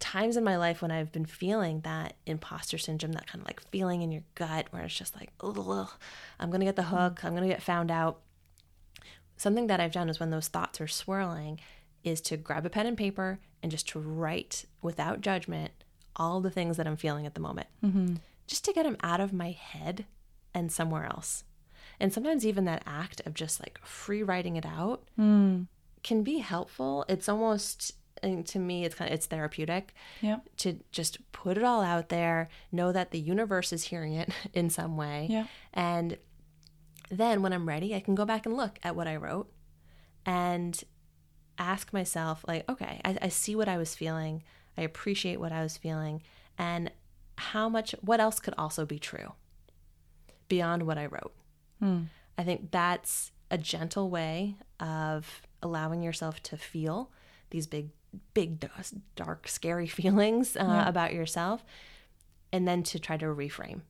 times 0.00 0.36
in 0.36 0.44
my 0.44 0.56
life 0.56 0.82
when 0.82 0.90
I've 0.90 1.12
been 1.12 1.26
feeling 1.26 1.80
that 1.82 2.14
imposter 2.26 2.78
syndrome, 2.78 3.12
that 3.12 3.26
kind 3.26 3.40
of 3.40 3.46
like 3.46 3.60
feeling 3.70 4.02
in 4.02 4.10
your 4.10 4.22
gut 4.34 4.66
where 4.70 4.82
it's 4.82 4.96
just 4.96 5.14
like, 5.14 5.30
Ugh, 5.40 5.88
I'm 6.40 6.50
going 6.50 6.60
to 6.60 6.66
get 6.66 6.76
the 6.76 6.82
hook, 6.84 7.24
I'm 7.24 7.32
going 7.32 7.48
to 7.48 7.54
get 7.54 7.62
found 7.62 7.90
out. 7.90 8.20
Something 9.36 9.66
that 9.68 9.80
I've 9.80 9.92
done 9.92 10.08
is 10.08 10.20
when 10.20 10.30
those 10.30 10.48
thoughts 10.48 10.80
are 10.80 10.88
swirling, 10.88 11.58
is 12.04 12.20
to 12.22 12.36
grab 12.36 12.66
a 12.66 12.70
pen 12.70 12.86
and 12.86 12.96
paper 12.96 13.38
and 13.62 13.70
just 13.70 13.88
to 13.88 14.00
write 14.00 14.64
without 14.82 15.20
judgment 15.20 15.70
all 16.16 16.40
the 16.40 16.50
things 16.50 16.76
that 16.76 16.86
I'm 16.86 16.96
feeling 16.96 17.26
at 17.26 17.34
the 17.34 17.40
moment, 17.40 17.68
just 18.46 18.64
to 18.66 18.72
get 18.72 18.84
them 18.84 18.96
out 19.02 19.20
of 19.20 19.32
my 19.32 19.50
head 19.52 20.04
and 20.52 20.70
somewhere 20.70 21.04
else. 21.04 21.44
And 22.02 22.12
sometimes 22.12 22.44
even 22.44 22.64
that 22.64 22.82
act 22.84 23.22
of 23.26 23.32
just 23.32 23.60
like 23.60 23.78
free 23.84 24.24
writing 24.24 24.56
it 24.56 24.66
out 24.66 25.04
hmm. 25.14 25.62
can 26.02 26.24
be 26.24 26.38
helpful. 26.38 27.04
It's 27.08 27.28
almost 27.28 27.92
and 28.24 28.44
to 28.46 28.58
me 28.58 28.84
it's 28.84 28.96
kind 28.96 29.08
of 29.08 29.14
it's 29.14 29.26
therapeutic 29.26 29.94
Yeah. 30.20 30.40
to 30.58 30.80
just 30.90 31.30
put 31.30 31.56
it 31.56 31.62
all 31.62 31.80
out 31.80 32.08
there, 32.08 32.48
know 32.72 32.90
that 32.90 33.12
the 33.12 33.20
universe 33.20 33.72
is 33.72 33.84
hearing 33.84 34.14
it 34.14 34.30
in 34.52 34.68
some 34.68 34.96
way. 34.96 35.28
Yeah. 35.30 35.46
And 35.72 36.18
then 37.08 37.40
when 37.40 37.52
I'm 37.52 37.68
ready, 37.68 37.94
I 37.94 38.00
can 38.00 38.16
go 38.16 38.24
back 38.24 38.46
and 38.46 38.56
look 38.56 38.80
at 38.82 38.96
what 38.96 39.06
I 39.06 39.14
wrote 39.14 39.52
and 40.26 40.82
ask 41.58 41.92
myself, 41.92 42.44
like, 42.48 42.68
okay, 42.68 43.00
I, 43.04 43.18
I 43.22 43.28
see 43.28 43.54
what 43.54 43.68
I 43.68 43.76
was 43.76 43.94
feeling. 43.94 44.42
I 44.76 44.82
appreciate 44.82 45.38
what 45.38 45.52
I 45.52 45.62
was 45.62 45.76
feeling. 45.76 46.22
And 46.58 46.90
how 47.38 47.68
much, 47.68 47.94
what 48.00 48.18
else 48.18 48.40
could 48.40 48.54
also 48.58 48.84
be 48.86 48.98
true 48.98 49.34
beyond 50.48 50.84
what 50.84 50.98
I 50.98 51.06
wrote? 51.06 51.32
I 52.38 52.44
think 52.44 52.70
that's 52.70 53.32
a 53.50 53.58
gentle 53.58 54.08
way 54.10 54.56
of 54.80 55.42
allowing 55.62 56.02
yourself 56.02 56.42
to 56.44 56.56
feel 56.56 57.10
these 57.50 57.66
big, 57.66 57.90
big, 58.34 58.64
dark, 59.16 59.48
scary 59.48 59.86
feelings 59.98 60.56
uh, 60.56 60.84
about 60.86 61.12
yourself, 61.12 61.64
and 62.52 62.66
then 62.66 62.82
to 62.84 62.98
try 62.98 63.16
to 63.16 63.26
reframe. 63.26 63.82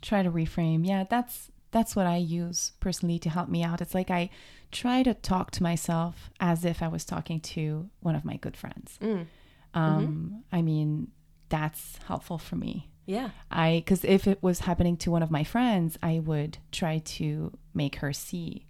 try 0.00 0.22
to 0.22 0.30
reframe 0.30 0.86
yeah 0.86 1.04
that's 1.08 1.52
that's 1.72 1.96
what 1.96 2.06
I 2.06 2.16
use 2.16 2.72
personally 2.80 3.18
to 3.20 3.30
help 3.30 3.48
me 3.48 3.64
out. 3.64 3.80
It's 3.80 3.94
like 3.94 4.10
I 4.10 4.30
try 4.70 5.02
to 5.02 5.14
talk 5.14 5.50
to 5.52 5.62
myself 5.62 6.30
as 6.38 6.64
if 6.64 6.82
I 6.82 6.88
was 6.88 7.04
talking 7.04 7.40
to 7.40 7.88
one 8.00 8.14
of 8.14 8.24
my 8.24 8.36
good 8.36 8.56
friends. 8.56 8.98
Mm. 9.02 9.26
Um, 9.74 10.44
I 10.52 10.62
mean, 10.62 11.08
that's 11.48 11.98
helpful 12.06 12.38
for 12.38 12.56
me. 12.56 12.90
Yeah. 13.06 13.30
I 13.50 13.76
because 13.84 14.04
if 14.04 14.26
it 14.26 14.42
was 14.42 14.60
happening 14.60 14.96
to 14.98 15.10
one 15.10 15.22
of 15.22 15.30
my 15.30 15.44
friends, 15.44 15.98
I 16.02 16.20
would 16.20 16.58
try 16.70 16.98
to 16.98 17.56
make 17.74 17.96
her 17.96 18.12
see 18.12 18.66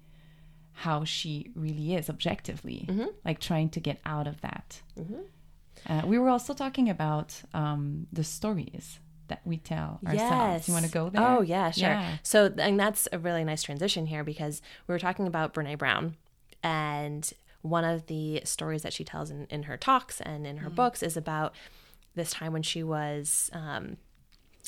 how 0.72 1.04
she 1.04 1.50
really 1.54 1.94
is 1.94 2.08
objectively, 2.08 2.88
like 3.24 3.38
trying 3.38 3.68
to 3.70 3.80
get 3.80 4.00
out 4.06 4.26
of 4.26 4.40
that. 4.40 4.80
Uh, 5.86 6.02
we 6.06 6.18
were 6.18 6.28
also 6.30 6.54
talking 6.54 6.88
about 6.88 7.42
um, 7.52 8.06
the 8.12 8.24
stories 8.24 8.98
that 9.28 9.40
we 9.44 9.58
tell 9.58 10.00
ourselves. 10.06 10.68
You 10.68 10.74
want 10.74 10.86
to 10.86 10.90
go 10.92 11.08
there? 11.10 11.22
Oh, 11.22 11.40
yeah, 11.42 11.70
sure. 11.70 11.88
Yeah. 11.90 12.16
So, 12.22 12.52
and 12.58 12.78
that's 12.80 13.06
a 13.12 13.18
really 13.18 13.44
nice 13.44 13.62
transition 13.62 14.06
here 14.06 14.24
because 14.24 14.62
we 14.86 14.92
were 14.92 14.98
talking 14.98 15.26
about 15.26 15.52
Brene 15.54 15.76
Brown, 15.78 16.16
and 16.62 17.30
one 17.62 17.84
of 17.84 18.06
the 18.06 18.40
stories 18.44 18.82
that 18.82 18.92
she 18.92 19.04
tells 19.04 19.30
in, 19.30 19.46
in 19.50 19.64
her 19.64 19.76
talks 19.76 20.20
and 20.20 20.46
in 20.46 20.58
her 20.58 20.70
Mm. 20.70 20.74
books 20.74 21.02
is 21.02 21.16
about 21.16 21.54
this 22.14 22.30
time 22.30 22.52
when 22.52 22.62
she 22.62 22.82
was. 22.82 23.50
Um, 23.52 23.98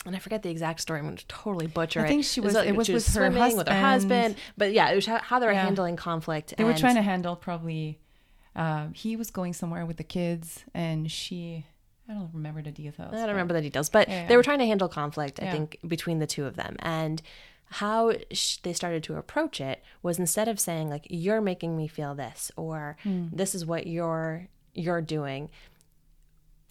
and 0.07 0.15
I 0.17 0.19
forget 0.19 0.43
the 0.43 0.51
exact 0.51 0.81
story. 0.81 0.99
I'm 1.01 1.07
going 1.07 1.17
to 1.17 1.27
totally 1.29 1.67
butcher 1.67 2.01
it. 2.01 2.05
I 2.05 2.09
think 2.09 2.25
she 2.25 2.41
was- 2.41 2.55
it 2.57 2.75
was 2.77 2.87
she 2.89 2.95
with 2.95 3.07
her 3.07 3.13
swimming 3.13 3.57
with 3.57 3.69
her 3.69 3.81
husband. 3.81 4.13
husband. 4.23 4.37
But 4.59 4.73
yeah, 4.73 4.91
it 4.91 4.97
was 4.97 5.07
how, 5.07 5.39
they 5.39 5.47
were 5.47 5.53
Yeah. 5.53 5.63
handling 5.65 5.97
conflict. 5.97 6.55
They 6.57 6.65
were 6.65 6.75
trying 6.75 6.97
to 6.97 7.03
handle 7.03 7.37
probably. 7.37 8.01
Uh, 8.57 8.89
he 8.93 9.17
was 9.17 9.31
going 9.31 9.53
somewhere 9.53 9.85
with 9.85 9.97
the 9.97 10.05
kids, 10.05 10.65
and 10.75 11.11
she. 11.11 11.65
I 12.09 12.13
don't 12.13 12.31
remember 12.35 12.61
the 12.61 12.71
details. 12.71 13.15
I 13.15 13.17
don't 13.17 13.29
remember 13.31 13.55
the 13.55 13.63
details, 13.63 13.89
but 13.89 14.09
Yeah, 14.09 14.27
they 14.27 14.37
were 14.37 14.43
trying 14.43 14.59
to 14.59 14.67
handle 14.67 14.89
conflict, 14.89 15.41
I 15.43 15.51
think, 15.51 15.79
between 15.89 16.19
the 16.19 16.27
two 16.27 16.45
of 16.45 16.55
them. 16.55 16.77
And 16.81 17.23
how 17.71 18.13
sh- 18.31 18.59
they 18.59 18.75
started 18.75 19.03
to 19.05 19.17
approach 19.17 19.59
it 19.61 19.83
was 20.03 20.19
instead 20.19 20.47
of 20.47 20.61
saying 20.61 20.91
like 20.91 21.07
you're 21.09 21.41
making 21.41 21.77
me 21.79 21.89
feel 21.89 22.15
this 22.15 22.53
or 22.57 22.97
Hmm. 23.05 23.29
this 23.33 23.55
is 23.55 23.65
what 23.65 23.87
you're 23.87 24.49
you're 24.75 25.01
doing 25.01 25.49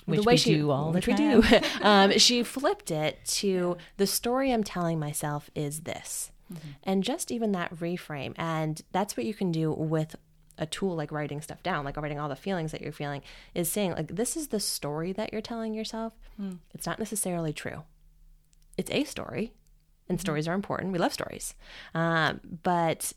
Which 0.06 0.26
we 0.26 0.38
do 0.38 0.72
all 0.72 0.92
the 0.92 0.98
which 0.98 1.08
we 1.08 1.14
do 1.14 1.44
um, 1.82 2.18
she 2.18 2.44
flipped 2.44 2.92
it 2.92 3.24
to 3.26 3.78
the 3.98 4.08
story 4.08 4.52
i'm 4.52 4.64
telling 4.64 5.00
myself 5.00 5.50
is 5.56 5.82
this 5.82 6.30
Mm-hmm. 6.54 6.68
and 6.84 7.04
just 7.04 7.32
even 7.32 7.54
that 7.54 7.74
reframe 7.78 8.34
and 8.38 8.82
that's 8.92 9.16
what 9.16 9.26
you 9.26 9.34
can 9.34 9.52
do 9.52 9.72
with 9.72 10.16
a 10.58 10.66
tool 10.66 10.94
like 10.96 11.10
writing 11.12 11.42
stuff 11.42 11.64
down 11.64 11.86
like 11.86 11.96
writing 11.98 12.20
all 12.20 12.28
the 12.30 12.36
feelings 12.36 12.74
that 12.74 12.82
you're 12.82 12.92
feeling 12.92 13.22
is 13.56 13.72
saying 13.72 13.92
like 13.94 14.14
this 14.16 14.36
is 14.36 14.50
the 14.50 14.60
story 14.60 15.14
that 15.14 15.32
you're 15.32 15.42
telling 15.42 15.74
yourself 15.74 16.14
Hmm. 16.38 16.56
it's 16.74 16.86
not 16.86 17.00
necessarily 17.00 17.54
true 17.54 17.84
it's 18.78 18.92
a 18.92 19.04
story 19.06 19.54
and 20.10 20.18
Mm-hmm. 20.18 20.22
stories 20.22 20.48
are 20.50 20.54
important 20.54 20.92
we 20.92 21.00
love 21.00 21.14
stories 21.14 21.56
um, 21.96 22.42
but 22.62 23.14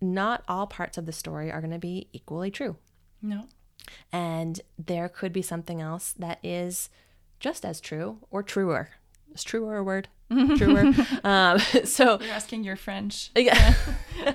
not 0.00 0.42
all 0.48 0.66
parts 0.68 0.96
of 0.96 1.04
the 1.06 1.12
story 1.12 1.50
are 1.50 1.60
going 1.60 1.72
to 1.72 1.78
be 1.78 2.08
equally 2.12 2.50
true 2.52 2.76
No. 3.20 3.46
And 4.12 4.60
there 4.78 5.08
could 5.08 5.32
be 5.32 5.42
something 5.42 5.80
else 5.80 6.14
that 6.18 6.38
is 6.42 6.90
just 7.40 7.64
as 7.64 7.80
true 7.80 8.18
or 8.30 8.42
truer 8.42 8.90
is 9.34 9.42
truer 9.44 9.76
a 9.78 9.84
word 9.84 10.08
truer 10.56 10.92
um, 11.24 11.58
so 11.84 12.18
You're 12.20 12.32
asking 12.32 12.64
your 12.64 12.76
French. 12.76 13.30
yeah. 13.34 13.74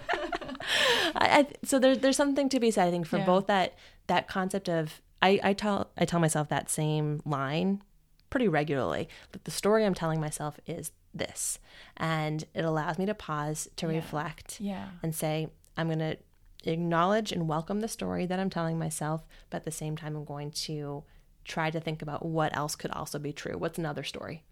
I, 1.15 1.39
I, 1.39 1.47
so 1.63 1.79
there's 1.79 1.99
there's 1.99 2.17
something 2.17 2.49
to 2.49 2.59
be 2.59 2.71
said, 2.71 2.87
I 2.87 2.91
think, 2.91 3.07
for 3.07 3.17
Yeah. 3.17 3.25
both 3.25 3.47
that 3.47 3.75
that 4.07 4.27
concept 4.27 4.67
of 4.69 5.01
I, 5.21 5.39
I 5.43 5.53
tell 5.53 5.91
I 5.97 6.05
tell 6.05 6.19
myself 6.19 6.49
that 6.49 6.69
same 6.69 7.21
line 7.25 7.81
pretty 8.29 8.47
regularly. 8.47 9.07
That 9.31 9.45
the 9.45 9.51
story 9.51 9.85
I'm 9.85 9.93
telling 9.93 10.19
myself 10.19 10.59
is 10.65 10.91
this, 11.13 11.59
and 11.97 12.43
it 12.53 12.65
allows 12.65 12.97
me 12.97 13.05
to 13.05 13.13
pause 13.13 13.69
to 13.77 13.87
reflect 13.87 14.59
Yeah. 14.59 14.89
and 15.03 15.13
say 15.15 15.47
I'm 15.77 15.87
going 15.87 15.99
to 15.99 16.17
acknowledge 16.63 17.31
and 17.31 17.47
welcome 17.47 17.81
the 17.81 17.87
story 17.87 18.25
that 18.25 18.39
I'm 18.39 18.49
telling 18.49 18.79
myself, 18.79 19.25
but 19.49 19.57
at 19.57 19.63
the 19.65 19.71
same 19.71 19.95
time 19.95 20.15
I'm 20.15 20.25
going 20.25 20.51
to 20.51 21.03
try 21.43 21.69
to 21.69 21.79
think 21.79 22.01
about 22.01 22.25
what 22.25 22.55
else 22.55 22.75
could 22.75 22.91
also 22.91 23.19
be 23.19 23.31
true. 23.33 23.57
What's 23.57 23.77
another 23.77 24.03
story 24.03 24.43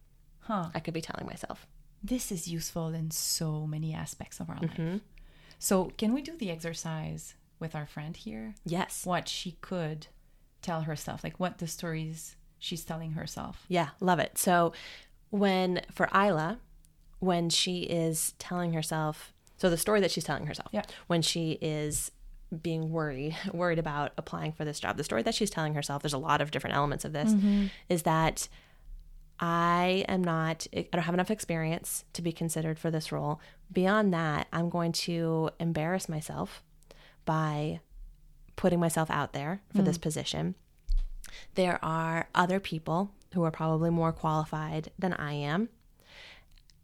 Huh. 0.42 0.70
I 0.76 0.80
could 0.80 0.94
be 0.94 1.02
telling 1.02 1.26
myself? 1.26 1.66
This 2.04 2.32
is 2.32 2.48
useful 2.50 2.90
in 2.90 3.12
so 3.12 3.66
many 3.66 3.94
aspects 3.94 4.40
of 4.42 4.50
our 4.50 4.58
Mm-hmm. 4.58 4.92
life. 4.94 5.02
So, 5.58 5.86
can 5.98 6.14
we 6.14 6.22
do 6.22 6.36
the 6.36 6.52
exercise 6.52 7.36
with 7.60 7.74
our 7.76 7.86
friend 7.88 8.18
here? 8.18 8.56
Yes. 8.66 9.06
What 9.06 9.30
she 9.30 9.54
could 9.62 10.08
tell 10.62 10.82
herself, 10.82 11.24
like 11.24 11.40
what 11.40 11.60
the 11.60 11.68
stories 11.68 12.36
she's 12.60 12.84
telling 12.84 13.14
herself. 13.14 13.66
Yeah, 13.70 13.90
love 14.02 14.20
it. 14.20 14.38
So 14.38 14.74
when 15.30 15.82
for 15.92 16.10
Isla, 16.14 16.60
when 17.20 17.50
she 17.50 17.84
is 17.84 18.34
telling 18.40 18.74
herself, 18.74 19.33
so 19.64 19.70
the 19.70 19.78
story 19.78 20.02
that 20.02 20.12
she's 20.12 20.26
telling 20.26 20.46
herself, 20.46 20.68
Yeah. 20.74 20.82
when 21.08 21.22
she 21.22 21.54
is 21.62 22.12
being 22.62 22.92
worried, 22.92 23.34
worried 23.54 23.80
about 23.80 24.12
applying 24.18 24.52
for 24.52 24.66
this 24.66 24.78
job, 24.78 24.98
the 24.98 25.06
story 25.06 25.22
that 25.22 25.34
she's 25.34 25.50
telling 25.50 25.74
herself, 25.74 26.04
there's 26.04 26.12
a 26.12 26.18
lot 26.18 26.42
of 26.42 26.52
different 26.52 26.76
elements 26.76 27.06
of 27.06 27.14
this, 27.14 27.32
mm-hmm. 27.32 27.68
is 27.88 28.04
that 28.04 28.50
I 29.40 30.04
am 30.10 30.22
not, 30.22 30.68
I 30.76 30.86
don't 30.92 31.04
have 31.04 31.14
enough 31.14 31.32
experience 31.32 32.04
to 32.12 32.22
be 32.22 32.34
considered 32.34 32.78
for 32.78 32.92
this 32.92 33.10
role. 33.10 33.40
Beyond 33.72 34.14
that, 34.14 34.50
I'm 34.52 34.68
going 34.70 34.92
to 34.92 35.52
embarrass 35.62 36.10
myself 36.10 36.62
by 37.24 37.80
putting 38.58 38.82
myself 38.82 39.10
out 39.10 39.32
there 39.32 39.62
for 39.74 39.82
this 39.82 39.98
mm. 39.98 40.02
position. 40.02 40.56
There 41.56 41.80
are 41.82 42.28
other 42.36 42.60
people 42.60 43.12
who 43.34 43.44
are 43.44 43.52
probably 43.52 43.92
more 43.92 44.12
qualified 44.12 44.92
than 45.00 45.14
I 45.14 45.32
am. 45.36 45.70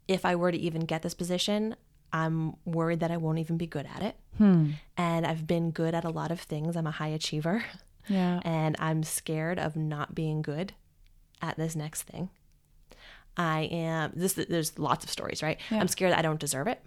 If 0.08 0.24
I 0.24 0.38
were 0.38 0.54
to 0.54 0.58
even 0.58 0.86
get 0.86 1.02
this 1.02 1.14
position, 1.14 1.76
I'm 2.12 2.56
worried 2.66 3.02
that 3.02 3.12
I 3.12 3.18
won't 3.18 3.40
even 3.40 3.58
be 3.58 3.68
good 3.68 3.88
at 3.96 4.02
it. 4.02 4.16
Hmm. 4.38 4.72
And 4.98 5.26
I've 5.26 5.46
been 5.46 5.72
good 5.72 5.94
at 5.94 6.06
a 6.06 6.10
lot 6.10 6.32
of 6.32 6.40
things. 6.40 6.76
I'm 6.76 6.88
a 6.88 6.92
high 6.92 7.10
achiever. 7.10 7.64
Yeah. 8.08 8.40
And 8.44 8.76
I'm 8.80 9.04
scared 9.04 9.60
of 9.60 9.76
not 9.76 10.16
being 10.16 10.42
good 10.42 10.74
at 11.42 11.58
this 11.58 11.76
next 11.76 12.04
thing. 12.04 12.30
I 13.38 13.62
am 13.72 14.12
this 14.16 14.34
there's 14.34 14.78
lots 14.80 15.06
of 15.06 15.12
stories, 15.12 15.44
right? 15.44 15.60
Yeah. 15.70 15.80
I'm 15.80 15.88
scared 15.88 16.14
I 16.14 16.22
don't 16.22 16.40
deserve 16.40 16.68
it. 16.68 16.82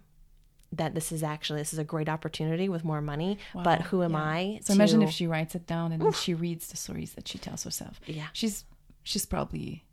That 0.72 0.94
this 0.94 1.12
is 1.12 1.22
actually 1.22 1.60
this 1.60 1.72
is 1.72 1.78
a 1.78 1.84
great 1.84 2.08
opportunity 2.08 2.68
with 2.68 2.84
more 2.84 3.00
money, 3.00 3.38
but 3.54 3.82
who 3.82 4.02
am 4.02 4.12
yeah. 4.12 4.18
I? 4.18 4.60
So 4.62 4.72
imagine 4.72 5.02
if 5.02 5.10
she 5.10 5.26
writes 5.26 5.54
it 5.54 5.66
down 5.66 5.92
and 5.92 6.02
then 6.02 6.12
she 6.12 6.34
reads 6.34 6.68
the 6.68 6.76
stories 6.76 7.12
that 7.12 7.28
she 7.28 7.38
tells 7.38 7.64
herself. 7.64 8.00
Yeah. 8.06 8.26
She's 8.32 8.64
she's 9.02 9.26
probably 9.26 9.84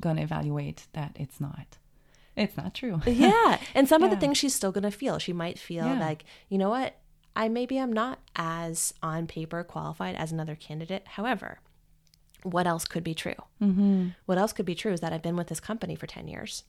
gonna 0.00 0.22
evaluate 0.22 0.86
that 0.92 1.16
it's 1.18 1.40
not. 1.40 1.78
It's 2.40 2.56
not 2.56 2.74
true. 2.74 3.00
yeah. 3.06 3.58
And 3.74 3.88
some 3.88 4.02
of 4.02 4.10
the 4.10 4.16
things 4.16 4.38
she's 4.38 4.54
still 4.54 4.72
going 4.72 4.82
to 4.84 4.90
feel. 4.90 5.18
She 5.18 5.32
might 5.32 5.58
feel 5.58 5.84
Yeah. 5.86 5.98
like 6.00 6.24
you 6.48 6.58
know 6.58 6.70
what? 6.70 6.96
I 7.36 7.48
maybe 7.48 7.78
i'm 7.78 7.92
not 7.92 8.18
as 8.34 8.92
on 9.02 9.26
paper 9.28 9.62
qualified 9.62 10.16
as 10.16 10.32
another 10.32 10.56
candidate. 10.56 11.06
However 11.06 11.60
what 12.42 12.66
else 12.66 12.84
could 12.86 13.04
be 13.04 13.14
true? 13.14 13.34
Mm-hmm. 13.62 14.08
what 14.26 14.38
else 14.38 14.52
could 14.54 14.64
be 14.66 14.74
true 14.74 14.92
is 14.92 15.00
that 15.00 15.12
i've 15.12 15.22
been 15.22 15.36
with 15.36 15.48
this 15.48 15.60
company 15.60 15.94
for 15.94 16.06
10 16.06 16.26
years 16.26 16.64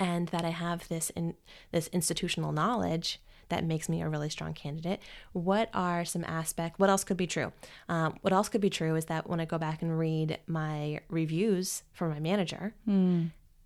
and 0.00 0.28
that 0.28 0.44
i 0.44 0.50
have 0.50 0.88
this 0.88 1.10
in 1.10 1.34
this 1.72 1.86
institutional 1.88 2.52
knowledge 2.52 3.20
that 3.48 3.64
makes 3.64 3.88
me 3.88 4.02
a 4.02 4.08
really 4.08 4.28
strong 4.28 4.52
candidate. 4.52 4.98
What 5.32 5.70
are 5.72 6.04
some 6.04 6.24
aspects 6.24 6.80
what 6.80 6.90
else 6.90 7.04
could 7.04 7.16
be 7.16 7.28
true? 7.28 7.52
Um, 7.88 8.18
what 8.22 8.32
else 8.32 8.48
could 8.48 8.60
be 8.60 8.70
true 8.70 8.96
is 8.96 9.04
that 9.04 9.28
when 9.30 9.38
i 9.40 9.44
go 9.44 9.56
back 9.56 9.82
and 9.82 9.96
read 9.96 10.38
my 10.48 11.00
reviews 11.08 11.84
for 11.92 12.08
my 12.08 12.18
manager 12.18 12.74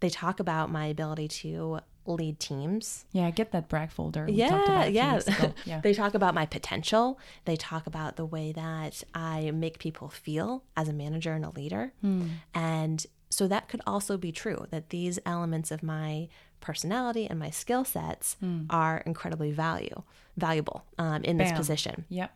they 0.00 0.08
talk 0.10 0.40
about 0.40 0.70
my 0.70 0.86
ability 0.86 1.28
to 1.28 1.80
lead 2.06 2.40
teams. 2.40 3.04
Yeah, 3.12 3.26
I 3.26 3.30
get 3.30 3.52
that 3.52 3.68
brag 3.68 3.90
folder. 3.92 4.24
we 4.26 4.36
talked 4.38 4.68
Yeah, 4.68 4.74
about 4.80 4.92
yeah. 4.92 5.52
Yeah. 5.64 5.80
they 5.80 5.92
talk 5.94 6.14
about 6.14 6.34
my 6.34 6.46
potential. 6.46 7.18
They 7.44 7.56
talk 7.56 7.86
about 7.86 8.16
the 8.16 8.24
way 8.24 8.52
that 8.52 9.04
I 9.14 9.50
make 9.52 9.78
people 9.78 10.08
feel 10.08 10.64
as 10.76 10.88
a 10.88 10.92
manager 10.92 11.32
and 11.34 11.44
a 11.44 11.50
leader. 11.50 11.92
Hmm. 12.00 12.26
And 12.54 13.06
so 13.28 13.46
that 13.46 13.68
could 13.68 13.80
also 13.86 14.16
be 14.16 14.32
true 14.32 14.66
that 14.70 14.90
these 14.90 15.18
elements 15.24 15.70
of 15.70 15.82
my 15.82 16.28
personality 16.60 17.26
and 17.28 17.38
my 17.38 17.50
skill 17.50 17.84
sets 17.84 18.36
are 18.68 19.02
incredibly 19.06 19.50
value 19.52 20.02
valuable 20.36 20.84
um, 20.98 21.22
in 21.24 21.36
this 21.36 21.50
Hmm. 21.50 21.56
Position 21.56 22.04
Yep. 22.08 22.32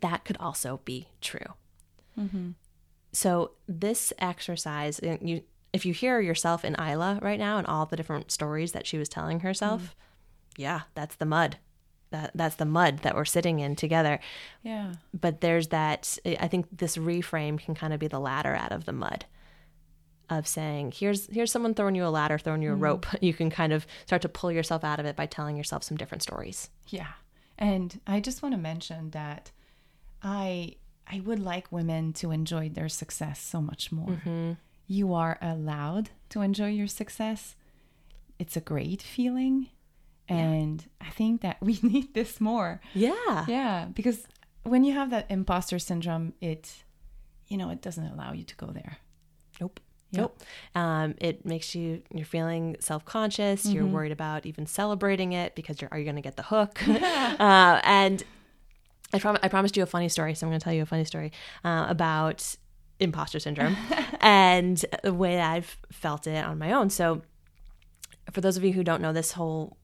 that 0.00 0.24
could 0.24 0.36
also 0.38 0.80
be 0.84 1.08
true. 1.20 1.52
Mm-hmm. 2.18 2.50
So 3.12 3.52
this 3.68 4.12
exercise, 4.18 4.98
you, 5.02 5.42
if 5.74 5.84
you 5.84 5.92
hear 5.92 6.20
yourself 6.20 6.64
in 6.64 6.74
Isla 6.80 7.18
right 7.20 7.38
now 7.38 7.58
and 7.58 7.66
all 7.66 7.84
the 7.86 7.96
different 7.96 8.30
stories 8.30 8.72
that 8.72 8.86
she 8.86 8.96
was 8.96 9.08
telling 9.08 9.40
herself, 9.40 9.82
Mm. 9.82 9.88
yeah, 10.56 10.80
that's 10.94 11.16
the 11.16 11.26
mud. 11.26 11.56
That 12.10 12.30
that's 12.34 12.56
the 12.56 12.64
mud 12.64 12.98
that 13.00 13.14
we're 13.16 13.24
sitting 13.24 13.58
in 13.60 13.74
together. 13.76 14.20
Yeah. 14.62 14.94
But 15.12 15.40
there's 15.40 15.68
that. 15.68 16.16
I 16.24 16.48
think 16.48 16.66
this 16.70 16.96
reframe 16.96 17.58
can 17.58 17.74
kind 17.74 17.92
of 17.92 17.98
be 18.00 18.06
the 18.08 18.20
ladder 18.20 18.54
out 18.54 18.72
of 18.72 18.84
the 18.84 18.92
mud. 18.92 19.24
Of 20.30 20.46
saying, 20.46 20.92
here's 20.96 21.26
here's 21.26 21.52
someone 21.52 21.74
throwing 21.74 21.94
you 21.96 22.06
a 22.06 22.08
ladder, 22.08 22.38
throwing 22.38 22.60
Mm. 22.60 22.64
you 22.64 22.72
a 22.72 22.76
rope. 22.76 23.06
You 23.20 23.34
can 23.34 23.50
kind 23.50 23.72
of 23.74 23.86
start 24.06 24.22
to 24.22 24.28
pull 24.28 24.50
yourself 24.52 24.82
out 24.84 24.98
of 25.00 25.06
it 25.06 25.16
by 25.16 25.26
telling 25.26 25.56
yourself 25.56 25.82
some 25.82 25.96
different 25.98 26.22
stories. 26.22 26.70
Yeah. 26.88 27.12
And 27.58 28.00
I 28.06 28.20
just 28.20 28.42
want 28.42 28.54
to 28.54 28.60
mention 28.60 29.10
that 29.10 29.50
I 30.22 30.76
I 31.06 31.20
would 31.20 31.38
like 31.40 31.70
women 31.70 32.12
to 32.14 32.30
enjoy 32.30 32.70
their 32.70 32.88
success 32.88 33.38
so 33.40 33.60
much 33.60 33.92
more. 33.92 34.18
You 34.86 35.14
are 35.14 35.38
allowed 35.40 36.10
to 36.30 36.40
enjoy 36.42 36.68
your 36.68 36.86
success. 36.86 37.56
It's 38.38 38.56
a 38.56 38.60
great 38.60 39.00
feeling 39.02 39.68
And 40.28 40.84
I 41.00 41.10
think 41.10 41.42
that 41.42 41.58
we 41.60 41.78
need 41.82 42.14
this 42.14 42.40
more. 42.40 42.80
Yeah. 42.94 43.44
Yeah, 43.46 43.86
because 43.94 44.26
when 44.62 44.82
you 44.84 44.94
have 44.94 45.10
that 45.10 45.26
imposter 45.30 45.78
syndrome, 45.78 46.32
it, 46.40 46.84
you 47.48 47.56
know, 47.58 47.68
it 47.70 47.82
doesn't 47.82 48.06
allow 48.06 48.32
you 48.32 48.44
to 48.44 48.56
go 48.56 48.66
there. 48.66 48.96
Nope. 49.60 49.80
Nope. 50.12 50.40
Um, 50.76 51.14
it 51.18 51.44
makes 51.44 51.74
you 51.74 52.00
you're 52.14 52.24
feeling 52.24 52.76
self 52.80 53.04
conscious. 53.04 53.66
You're 53.66 53.82
Mm-hmm. 53.84 53.92
worried 53.92 54.12
about 54.12 54.46
even 54.46 54.64
celebrating 54.66 55.32
it 55.32 55.54
because 55.56 55.80
you're 55.80 55.88
are 55.92 55.98
you 55.98 56.04
going 56.04 56.14
to 56.16 56.22
get 56.22 56.36
the 56.36 56.44
hook? 56.44 56.80
uh, 56.88 57.80
and 57.82 58.22
I 59.12 59.18
prom- 59.18 59.38
I 59.42 59.48
promised 59.48 59.76
you 59.76 59.82
a 59.82 59.86
funny 59.86 60.08
story, 60.08 60.34
so 60.34 60.46
I'm 60.46 60.50
going 60.52 60.60
to 60.60 60.64
tell 60.64 60.72
you 60.72 60.82
a 60.82 60.86
funny 60.86 61.04
story 61.04 61.32
uh, 61.64 61.86
about 61.88 62.56
imposter 63.00 63.38
syndrome 63.38 63.76
and 64.20 64.84
the 65.02 65.12
way 65.14 65.36
that 65.36 65.50
I've 65.52 65.76
felt 65.90 66.26
it 66.26 66.44
on 66.44 66.58
my 66.58 66.72
own. 66.72 66.90
So, 66.90 67.22
for 68.32 68.40
those 68.40 68.56
of 68.56 68.64
you 68.64 68.72
who 68.72 68.82
don't 68.84 69.02
know 69.02 69.12
this 69.12 69.32
whole 69.32 69.76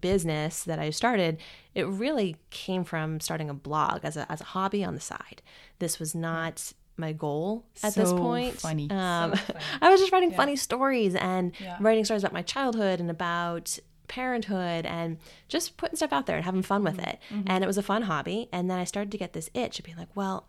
business 0.00 0.64
that 0.64 0.78
I 0.78 0.90
started, 0.90 1.38
it 1.74 1.86
really 1.86 2.36
came 2.50 2.84
from 2.84 3.20
starting 3.20 3.50
a 3.50 3.54
blog 3.54 4.00
as 4.04 4.16
a 4.16 4.30
as 4.32 4.40
a 4.40 4.44
hobby 4.44 4.82
on 4.84 4.94
the 4.94 5.00
side. 5.00 5.42
This 5.78 5.98
was 5.98 6.14
not 6.14 6.72
my 6.96 7.12
goal 7.12 7.66
at 7.82 7.94
this 7.94 8.12
point. 8.12 8.60
funny. 8.60 8.88
Um, 8.90 9.34
So 9.34 9.36
funny. 9.52 9.64
I 9.82 9.90
was 9.90 10.00
just 10.00 10.12
writing 10.12 10.30
funny 10.30 10.56
stories 10.56 11.14
and 11.16 11.52
Yeah. 11.60 11.76
writing 11.80 12.04
stories 12.04 12.22
about 12.22 12.32
my 12.32 12.42
childhood 12.42 13.00
and 13.00 13.10
about 13.10 13.78
parenthood 14.06 14.86
and 14.86 15.18
just 15.48 15.76
putting 15.76 15.96
stuff 15.96 16.12
out 16.12 16.26
there 16.26 16.36
and 16.36 16.44
having 16.44 16.62
fun 16.62 16.84
with 16.84 16.98
Mm-hmm. 16.98 17.08
it. 17.10 17.18
And 17.46 17.64
it 17.64 17.66
was 17.66 17.78
a 17.78 17.82
fun 17.82 18.02
hobby. 18.02 18.48
And 18.52 18.70
then 18.70 18.78
I 18.78 18.84
started 18.84 19.10
to 19.12 19.18
get 19.18 19.32
this 19.32 19.50
itch 19.54 19.78
of 19.80 19.84
being 19.84 19.96
like, 19.96 20.14
well, 20.14 20.46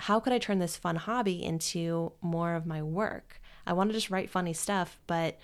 how 0.00 0.18
could 0.18 0.32
I 0.32 0.38
turn 0.38 0.58
this 0.58 0.76
fun 0.76 0.96
hobby 0.96 1.42
into 1.42 2.12
more 2.22 2.54
of 2.54 2.66
my 2.66 2.82
work? 2.82 3.40
I 3.66 3.72
want 3.74 3.90
to 3.90 3.94
just 3.94 4.10
write 4.10 4.30
funny 4.30 4.52
stuff, 4.54 4.98
but 5.06 5.38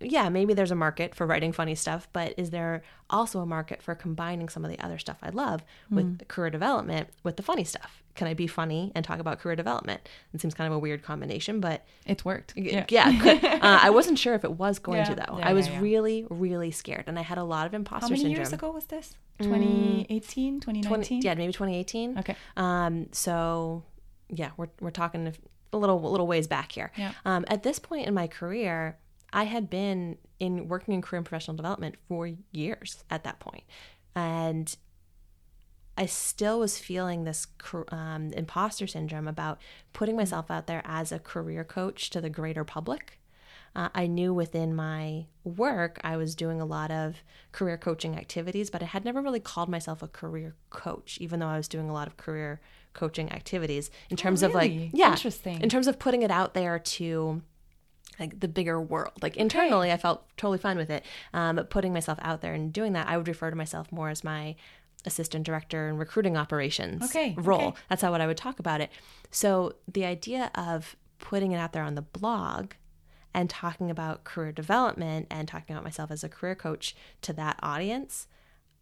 yeah, 0.00 0.28
maybe 0.28 0.54
there's 0.54 0.70
a 0.70 0.74
market 0.76 1.14
for 1.14 1.26
writing 1.26 1.52
funny 1.52 1.74
stuff, 1.74 2.08
but 2.12 2.34
is 2.36 2.50
there 2.50 2.82
also 3.10 3.40
a 3.40 3.46
market 3.46 3.82
for 3.82 3.94
combining 3.94 4.48
some 4.48 4.64
of 4.64 4.70
the 4.70 4.78
other 4.80 4.98
stuff 4.98 5.18
I 5.22 5.28
love 5.30 5.62
with 5.90 6.26
career 6.28 6.50
development 6.50 7.08
with 7.22 7.36
the 7.36 7.42
funny 7.42 7.64
stuff? 7.64 8.02
Can 8.14 8.26
I 8.26 8.34
be 8.34 8.46
funny 8.46 8.92
and 8.94 9.04
talk 9.04 9.18
about 9.20 9.38
career 9.38 9.56
development? 9.56 10.08
It 10.34 10.40
seems 10.40 10.52
kind 10.54 10.66
of 10.66 10.74
a 10.74 10.78
weird 10.78 11.02
combination, 11.02 11.60
but 11.60 11.84
it's 12.06 12.24
worked. 12.24 12.52
yeah, 12.56 12.84
could- 13.20 13.44
uh, 13.44 13.58
I 13.62 13.90
wasn't 13.90 14.18
sure 14.18 14.34
if 14.34 14.44
it 14.44 14.52
was 14.52 14.78
going 14.78 15.04
to 15.04 15.12
Yeah, 15.12 15.24
though. 15.26 15.38
yeah, 15.38 15.48
I 15.48 15.52
was 15.52 15.66
yeah, 15.68 15.74
yeah. 15.74 15.80
really, 15.80 16.26
really 16.28 16.70
scared, 16.70 17.04
and 17.06 17.18
I 17.18 17.22
had 17.22 17.38
a 17.38 17.44
lot 17.44 17.66
of 17.66 17.74
imposter 17.74 18.06
How 18.06 18.08
many 18.10 18.20
syndrome. 18.22 18.36
years 18.36 18.52
ago 18.52 18.70
was 18.72 18.86
this? 18.86 19.14
2018, 19.38 20.60
2019? 20.60 20.88
20, 20.88 21.26
yeah, 21.26 21.34
maybe 21.34 21.52
2018. 21.52 22.18
Okay. 22.18 22.36
Um, 22.56 23.06
so 23.12 23.84
yeah, 24.28 24.50
we're 24.56 24.68
we're 24.80 24.90
talking 24.90 25.32
a 25.72 25.76
little 25.76 26.04
a 26.06 26.10
little 26.10 26.26
ways 26.26 26.46
back 26.46 26.72
here. 26.72 26.90
Yeah. 26.96 27.12
Um, 27.24 27.44
at 27.48 27.62
this 27.62 27.78
point 27.78 28.06
in 28.06 28.14
my 28.14 28.26
career, 28.26 28.98
I 29.32 29.44
had 29.44 29.70
been 29.70 30.18
in 30.38 30.68
working 30.68 30.94
in 30.94 31.02
career 31.02 31.18
and 31.18 31.26
professional 31.26 31.56
development 31.56 31.96
for 32.08 32.30
years 32.52 33.04
at 33.10 33.24
that 33.24 33.40
point, 33.40 33.64
and 34.14 34.74
I 35.96 36.06
still 36.06 36.60
was 36.60 36.78
feeling 36.78 37.24
this 37.24 37.46
um, 37.88 38.32
imposter 38.32 38.86
syndrome 38.86 39.28
about 39.28 39.60
putting 39.92 40.16
myself 40.16 40.50
out 40.50 40.66
there 40.66 40.82
as 40.84 41.12
a 41.12 41.18
career 41.18 41.62
coach 41.62 42.10
to 42.10 42.20
the 42.20 42.30
greater 42.30 42.64
public. 42.64 43.20
Uh, 43.76 43.88
I 43.94 44.06
knew 44.06 44.34
within 44.34 44.74
my 44.74 45.26
work 45.44 46.00
I 46.02 46.16
was 46.16 46.34
doing 46.34 46.60
a 46.60 46.64
lot 46.64 46.90
of 46.90 47.16
career 47.52 47.76
coaching 47.76 48.16
activities, 48.16 48.70
but 48.70 48.82
I 48.82 48.86
had 48.86 49.04
never 49.04 49.20
really 49.22 49.40
called 49.40 49.68
myself 49.68 50.02
a 50.02 50.08
career 50.08 50.56
coach, 50.70 51.18
even 51.20 51.38
though 51.38 51.46
I 51.46 51.56
was 51.56 51.68
doing 51.68 51.88
a 51.88 51.92
lot 51.92 52.08
of 52.08 52.16
career 52.16 52.60
coaching 52.94 53.30
activities 53.30 53.90
in 54.08 54.16
terms 54.16 54.42
of 54.42 54.54
like, 54.54 54.72
yeah, 54.92 55.10
Interesting. 55.12 55.60
in 55.60 55.68
terms 55.68 55.86
of 55.86 55.98
putting 55.98 56.22
it 56.22 56.30
out 56.30 56.54
there 56.54 56.78
to 56.78 57.42
like 58.20 58.38
the 58.40 58.48
bigger 58.48 58.80
world. 58.80 59.14
Like 59.22 59.36
internally, 59.36 59.90
I 59.90 59.96
felt 59.96 60.24
totally 60.36 60.58
fine 60.58 60.76
with 60.76 60.90
it. 60.90 61.04
Um, 61.32 61.56
but 61.56 61.70
putting 61.70 61.92
myself 61.92 62.18
out 62.22 62.42
there 62.42 62.54
and 62.54 62.72
doing 62.72 62.92
that, 62.92 63.08
I 63.08 63.16
would 63.16 63.26
refer 63.26 63.50
to 63.50 63.56
myself 63.56 63.90
more 63.90 64.10
as 64.10 64.22
my 64.22 64.54
assistant 65.06 65.46
director 65.46 65.88
and 65.88 65.98
recruiting 65.98 66.36
operations 66.36 67.02
Okay, 67.04 67.34
role. 67.38 67.68
okay. 67.68 67.80
That's 67.88 68.02
how 68.02 68.10
what 68.10 68.20
I 68.20 68.26
would 68.26 68.36
talk 68.36 68.58
about 68.60 68.80
it. 68.82 68.90
So 69.30 69.74
the 69.90 70.04
idea 70.04 70.50
of 70.54 70.94
putting 71.18 71.52
it 71.52 71.56
out 71.56 71.72
there 71.72 71.82
on 71.82 71.94
the 71.94 72.02
blog 72.02 72.72
and 73.32 73.48
talking 73.48 73.90
about 73.90 74.24
career 74.24 74.52
development 74.52 75.26
and 75.30 75.48
talking 75.48 75.74
about 75.74 75.84
myself 75.84 76.10
as 76.10 76.22
a 76.22 76.28
career 76.28 76.54
coach 76.54 76.94
to 77.22 77.32
that 77.32 77.58
audience, 77.62 78.26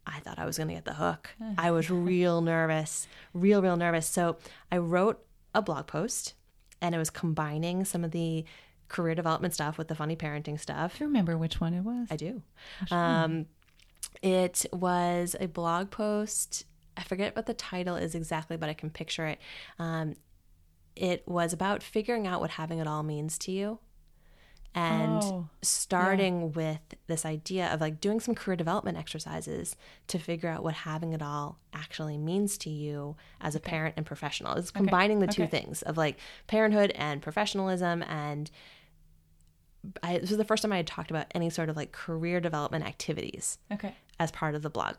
I 0.06 0.20
thought 0.20 0.38
I 0.38 0.46
was 0.46 0.56
going 0.56 0.68
to 0.68 0.74
get 0.74 0.86
the 0.86 0.94
hook. 0.94 1.30
I 1.58 1.70
was 1.70 1.90
real 1.90 2.40
nervous, 2.40 3.06
real, 3.32 3.62
real 3.62 3.76
nervous. 3.76 4.06
So 4.08 4.38
I 4.72 4.78
wrote 4.78 5.24
a 5.54 5.62
blog 5.62 5.86
post 5.86 6.34
and 6.80 6.94
it 6.94 6.98
was 6.98 7.10
combining 7.10 7.84
some 7.84 8.04
of 8.04 8.10
the 8.10 8.44
career 8.88 9.14
development 9.14 9.54
stuff 9.54 9.78
with 9.78 9.88
the 9.88 9.94
funny 9.94 10.16
parenting 10.16 10.58
stuff. 10.58 10.96
Do 10.98 11.04
you 11.04 11.08
remember 11.08 11.36
which 11.36 11.60
one 11.60 11.74
it 11.74 11.82
was? 11.82 12.08
I 12.10 12.16
do. 12.16 12.42
Um, 12.90 13.46
it 14.22 14.66
was 14.72 15.36
a 15.40 15.46
blog 15.48 15.90
post. 15.90 16.64
I 16.96 17.02
forget 17.02 17.36
what 17.36 17.46
the 17.46 17.54
title 17.54 17.96
is 17.96 18.14
exactly, 18.14 18.56
but 18.56 18.68
I 18.68 18.74
can 18.74 18.90
picture 18.90 19.26
it. 19.26 19.38
Um, 19.78 20.14
it 20.96 21.22
was 21.28 21.52
about 21.52 21.82
figuring 21.82 22.26
out 22.26 22.40
what 22.40 22.50
having 22.50 22.78
it 22.78 22.86
all 22.86 23.02
means 23.04 23.38
to 23.38 23.52
you 23.52 23.78
and 24.74 25.22
Oh, 25.22 25.48
starting 25.62 26.52
with 26.52 26.80
this 27.06 27.24
idea 27.24 27.72
of 27.72 27.80
like 27.80 28.00
doing 28.00 28.20
some 28.20 28.34
career 28.34 28.56
development 28.56 28.98
exercises 28.98 29.76
to 30.08 30.18
figure 30.18 30.48
out 30.48 30.62
what 30.62 30.74
having 30.74 31.12
it 31.12 31.22
all 31.22 31.58
actually 31.72 32.18
means 32.18 32.58
to 32.58 32.70
you 32.70 33.16
as 33.40 33.54
a 33.54 33.60
parent 33.60 33.94
and 33.96 34.04
professional. 34.06 34.54
It's 34.54 34.70
combining 34.70 35.20
the 35.20 35.26
two 35.28 35.42
Okay. 35.42 35.50
things 35.50 35.82
of 35.82 35.96
like 35.96 36.18
parenthood 36.46 36.92
and 36.94 37.22
professionalism 37.22 38.02
and 38.02 38.50
I, 40.02 40.18
this 40.18 40.30
was 40.30 40.38
the 40.38 40.44
first 40.44 40.62
time 40.62 40.72
I 40.72 40.76
had 40.78 40.86
talked 40.86 41.10
about 41.10 41.26
any 41.34 41.50
sort 41.50 41.68
of 41.68 41.76
like 41.76 41.92
career 41.92 42.40
development 42.40 42.84
activities 42.86 43.58
Okay. 43.72 43.94
as 44.18 44.30
part 44.30 44.54
of 44.54 44.62
the 44.62 44.70
blog. 44.70 44.96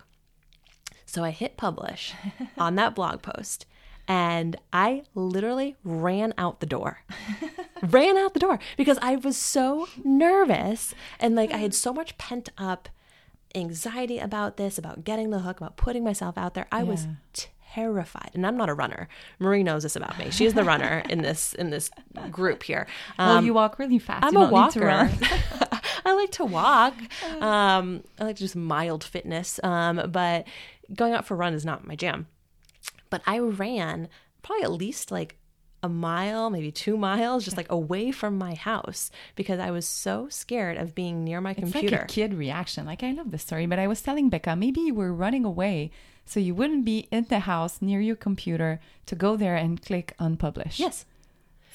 So 1.05 1.23
I 1.23 1.31
hit 1.31 1.57
publish 1.57 2.13
on 2.57 2.75
that 2.75 2.95
blog 2.95 3.21
post 3.21 3.65
and 4.07 4.55
I 4.73 5.03
literally 5.15 5.75
ran 5.83 6.33
out 6.37 6.59
the 6.59 6.65
door. 6.65 6.99
ran 7.83 8.17
out 8.17 8.33
the 8.33 8.39
door 8.39 8.59
because 8.77 8.97
I 9.01 9.15
was 9.15 9.37
so 9.37 9.87
nervous 10.03 10.93
and 11.19 11.35
like 11.35 11.51
I 11.51 11.57
had 11.57 11.73
so 11.73 11.93
much 11.93 12.17
pent 12.17 12.49
up 12.57 12.89
anxiety 13.55 14.19
about 14.19 14.57
this, 14.57 14.77
about 14.77 15.03
getting 15.03 15.31
the 15.31 15.39
hook, 15.39 15.57
about 15.59 15.77
putting 15.77 16.03
myself 16.03 16.37
out 16.37 16.53
there. 16.53 16.67
I 16.71 16.83
was 16.83 17.05
Yeah. 17.05 17.11
Terrified. 17.73 18.31
And 18.33 18.45
I'm 18.45 18.57
not 18.57 18.69
a 18.69 18.73
runner. 18.73 19.07
Marie 19.39 19.63
knows 19.63 19.83
this 19.83 19.95
about 19.95 20.17
me. 20.17 20.29
She's 20.31 20.53
the 20.53 20.63
runner 20.63 21.03
in 21.09 21.21
this 21.21 21.53
in 21.53 21.69
this 21.69 21.89
group 22.31 22.63
here. 22.63 22.87
Well, 23.17 23.37
Um, 23.37 23.45
you 23.45 23.53
walk 23.53 23.79
really 23.79 23.99
fast. 23.99 24.25
I'm 24.25 24.33
you 24.33 24.41
a 24.41 24.49
walker. 24.49 24.89
I 26.05 26.13
like 26.13 26.31
to 26.31 26.45
walk. 26.45 26.95
Um, 27.41 28.03
I 28.19 28.23
like 28.25 28.35
to 28.37 28.43
just 28.43 28.55
mild 28.55 29.03
fitness, 29.03 29.59
um, 29.63 30.09
but 30.11 30.45
going 30.93 31.13
out 31.13 31.25
for 31.25 31.33
a 31.35 31.37
run 31.37 31.53
is 31.53 31.65
not 31.65 31.85
my 31.85 31.95
jam. 31.95 32.27
But 33.09 33.21
I 33.25 33.39
ran 33.39 34.07
probably 34.41 34.63
at 34.63 34.71
least 34.71 35.11
like 35.11 35.35
a 35.81 35.89
mile, 35.89 36.49
maybe 36.49 36.71
two 36.71 36.97
miles, 36.97 37.45
just 37.45 37.57
like 37.57 37.71
away 37.71 38.11
from 38.11 38.37
my 38.37 38.53
house 38.55 39.11
because 39.35 39.59
I 39.59 39.71
was 39.71 39.87
so 39.87 40.27
scared 40.29 40.77
of 40.77 40.93
being 40.95 41.23
near 41.23 41.39
my 41.41 41.51
It's 41.51 41.59
computer. 41.59 41.95
like 41.97 42.03
a 42.05 42.07
kid 42.13 42.33
reaction. 42.33 42.85
Like 42.85 43.03
I 43.03 43.11
love 43.11 43.31
this 43.31 43.43
story, 43.43 43.65
but 43.65 43.79
I 43.79 43.87
was 43.87 44.01
telling 44.01 44.29
Becca 44.29 44.55
maybe 44.55 44.81
you 44.81 44.93
were 44.93 45.13
running 45.13 45.45
away 45.45 45.91
so 46.25 46.39
you 46.39 46.53
wouldn't 46.53 46.85
be 46.85 47.07
in 47.11 47.25
the 47.29 47.39
house 47.39 47.81
near 47.81 48.01
your 48.01 48.15
computer 48.15 48.79
to 49.07 49.15
go 49.15 49.35
there 49.35 49.55
and 49.55 49.81
click 49.81 50.13
on 50.19 50.37
publish. 50.37 50.79
yes. 50.79 51.05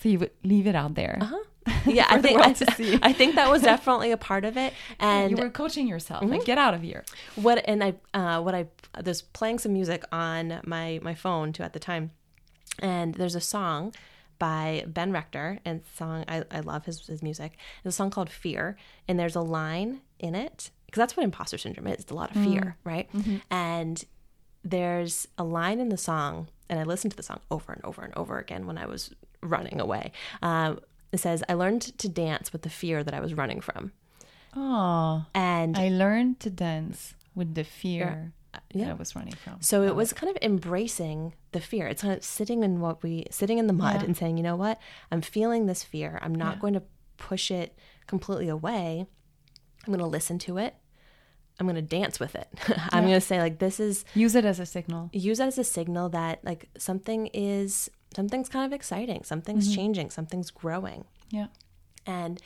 So 0.00 0.08
you 0.10 0.18
would 0.18 0.32
leave 0.42 0.66
it 0.66 0.74
out 0.74 0.94
there. 0.94 1.18
Uh-huh. 1.20 1.38
Yeah, 1.86 2.06
I 2.10 2.20
think 2.20 2.38
I, 2.40 2.52
see. 2.52 2.98
I 3.02 3.12
think 3.14 3.36
that 3.36 3.50
was 3.50 3.62
definitely 3.72 4.10
a 4.12 4.18
part 4.18 4.44
of 4.44 4.56
it. 4.58 4.74
And 5.00 5.30
you 5.30 5.36
were 5.38 5.48
coaching 5.48 5.88
yourself. 5.88 6.22
Mm-hmm. 6.22 6.32
Like 6.32 6.44
get 6.44 6.58
out 6.58 6.74
of 6.74 6.82
here. 6.82 7.04
what 7.36 7.64
and 7.66 7.82
I 7.82 7.94
uh, 8.12 8.42
what 8.42 8.54
I 8.54 8.66
there's 9.02 9.22
playing 9.22 9.58
some 9.60 9.72
music 9.72 10.04
on 10.12 10.60
my 10.66 11.00
my 11.02 11.14
phone 11.14 11.52
too 11.54 11.62
at 11.62 11.72
the 11.72 11.78
time, 11.78 12.10
and 12.78 13.14
there's 13.14 13.34
a 13.34 13.40
song 13.40 13.94
by 14.38 14.84
Ben 14.86 15.12
Rector 15.12 15.58
and 15.64 15.82
song 15.96 16.24
I, 16.28 16.44
I 16.50 16.60
love 16.60 16.84
his 16.86 17.06
his 17.06 17.22
music. 17.22 17.56
It's 17.84 17.94
a 17.94 17.96
song 17.96 18.10
called 18.10 18.30
Fear, 18.30 18.76
and 19.08 19.18
there's 19.18 19.36
a 19.36 19.40
line 19.40 20.00
in 20.18 20.34
it 20.34 20.70
because 20.86 20.98
that's 21.00 21.16
what 21.16 21.24
imposter 21.24 21.58
syndrome 21.58 21.86
is. 21.88 22.00
It's 22.00 22.10
a 22.10 22.14
lot 22.14 22.34
of 22.34 22.42
fear, 22.42 22.76
right? 22.84 23.08
And 23.50 24.04
there's 24.62 25.28
a 25.36 25.44
line 25.44 25.80
in 25.80 25.88
the 25.88 25.96
song, 25.96 26.48
and 26.68 26.78
I 26.80 26.84
listened 26.84 27.10
to 27.12 27.16
the 27.16 27.22
song 27.22 27.40
over 27.50 27.72
and 27.72 27.84
over 27.84 28.02
and 28.02 28.14
over 28.16 28.38
again 28.38 28.66
when 28.66 28.78
I 28.78 28.86
was 28.86 29.12
running 29.42 29.80
away. 29.80 30.12
Um, 30.42 30.80
it 31.12 31.18
says, 31.18 31.42
"I 31.48 31.54
learned 31.54 31.82
to 31.98 32.08
dance 32.08 32.52
with 32.52 32.62
the 32.62 32.70
fear 32.70 33.04
that 33.04 33.14
I 33.14 33.20
was 33.20 33.34
running 33.34 33.60
from," 33.60 33.92
Oh, 34.56 35.24
and 35.34 35.76
I 35.76 35.88
learned 35.88 36.40
to 36.40 36.50
dance 36.50 37.14
with 37.34 37.54
the 37.54 37.64
fear 37.64 38.32
yeah. 38.72 38.84
that 38.84 38.90
I 38.90 38.94
was 38.94 39.14
running 39.16 39.34
from. 39.34 39.60
So 39.60 39.82
it 39.82 39.94
was 39.94 40.12
kind 40.12 40.30
of 40.30 40.38
embracing 40.42 41.34
the 41.54 41.60
fear. 41.60 41.86
It's 41.86 42.02
kind 42.02 42.14
of 42.14 42.22
sitting 42.22 42.62
in 42.62 42.80
what 42.80 43.02
we 43.02 43.24
sitting 43.30 43.56
in 43.58 43.66
the 43.66 43.72
mud 43.72 44.00
Yeah. 44.00 44.04
and 44.04 44.16
saying, 44.16 44.36
you 44.36 44.42
know 44.42 44.56
what, 44.56 44.78
I'm 45.10 45.22
feeling 45.22 45.64
this 45.66 45.82
fear. 45.82 46.18
I'm 46.22 46.34
not 46.34 46.56
Yeah. 46.56 46.60
going 46.60 46.74
to 46.74 46.82
push 47.16 47.50
it 47.50 47.78
completely 48.06 48.48
away. 48.48 49.06
I'm 49.86 49.92
going 49.92 49.98
to 50.04 50.06
listen 50.06 50.38
to 50.40 50.58
it. 50.58 50.74
I'm 51.58 51.66
going 51.66 51.76
to 51.76 51.82
dance 51.82 52.18
with 52.20 52.34
it. 52.34 52.48
I'm 52.90 53.04
Yeah. 53.04 53.08
going 53.10 53.20
to 53.20 53.20
say 53.20 53.40
like 53.40 53.58
this 53.58 53.80
is 53.80 54.04
Use 54.14 54.34
it 54.34 54.44
as 54.44 54.60
a 54.60 54.66
signal. 54.66 55.08
use 55.12 55.38
that 55.38 55.48
as 55.48 55.58
a 55.58 55.64
signal 55.64 56.10
that 56.10 56.44
like 56.44 56.68
something 56.76 57.28
is 57.32 57.90
something's 58.14 58.48
kind 58.48 58.66
of 58.66 58.72
exciting, 58.72 59.24
something's 59.24 59.66
mm-hmm. 59.68 59.76
changing, 59.76 60.10
something's 60.10 60.50
growing. 60.50 61.04
Yeah. 61.30 61.46
And 62.06 62.40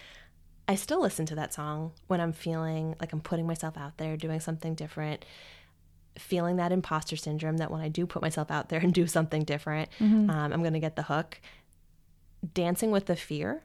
I 0.66 0.74
still 0.74 1.00
listen 1.00 1.24
to 1.26 1.34
that 1.36 1.54
song 1.54 1.92
when 2.08 2.20
I'm 2.20 2.32
feeling 2.32 2.94
like 3.00 3.12
I'm 3.12 3.20
putting 3.20 3.46
myself 3.46 3.76
out 3.78 3.96
there, 3.96 4.16
doing 4.16 4.40
something 4.40 4.74
different, 4.74 5.24
feeling 6.18 6.56
that 6.56 6.72
imposter 6.72 7.16
syndrome 7.16 7.56
that 7.58 7.70
when 7.70 7.80
I 7.80 7.88
do 7.88 8.06
put 8.06 8.22
myself 8.22 8.50
out 8.50 8.68
there 8.68 8.80
and 8.80 8.92
do 8.92 9.06
something 9.06 9.44
different, 9.44 9.88
um, 10.00 10.28
I'm 10.30 10.60
going 10.60 10.72
to 10.74 10.80
get 10.80 10.96
the 10.96 11.02
hook. 11.04 11.40
Dancing 12.54 12.90
with 12.90 13.06
the 13.06 13.16
fear 13.16 13.64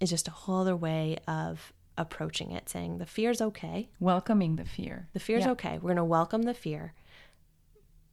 is 0.00 0.10
just 0.10 0.28
a 0.28 0.30
whole 0.30 0.60
other 0.60 0.76
way 0.76 1.16
of 1.26 1.72
approaching 1.96 2.50
it, 2.52 2.68
saying 2.68 2.98
the 2.98 3.06
fear's 3.06 3.40
okay. 3.40 3.88
Welcoming 3.98 4.56
the 4.56 4.64
fear. 4.64 5.08
The 5.12 5.20
fear's 5.20 5.44
Yeah. 5.44 5.52
okay. 5.52 5.74
We're 5.74 5.88
going 5.94 5.96
to 5.96 6.04
welcome 6.04 6.42
the 6.42 6.54
fear, 6.54 6.92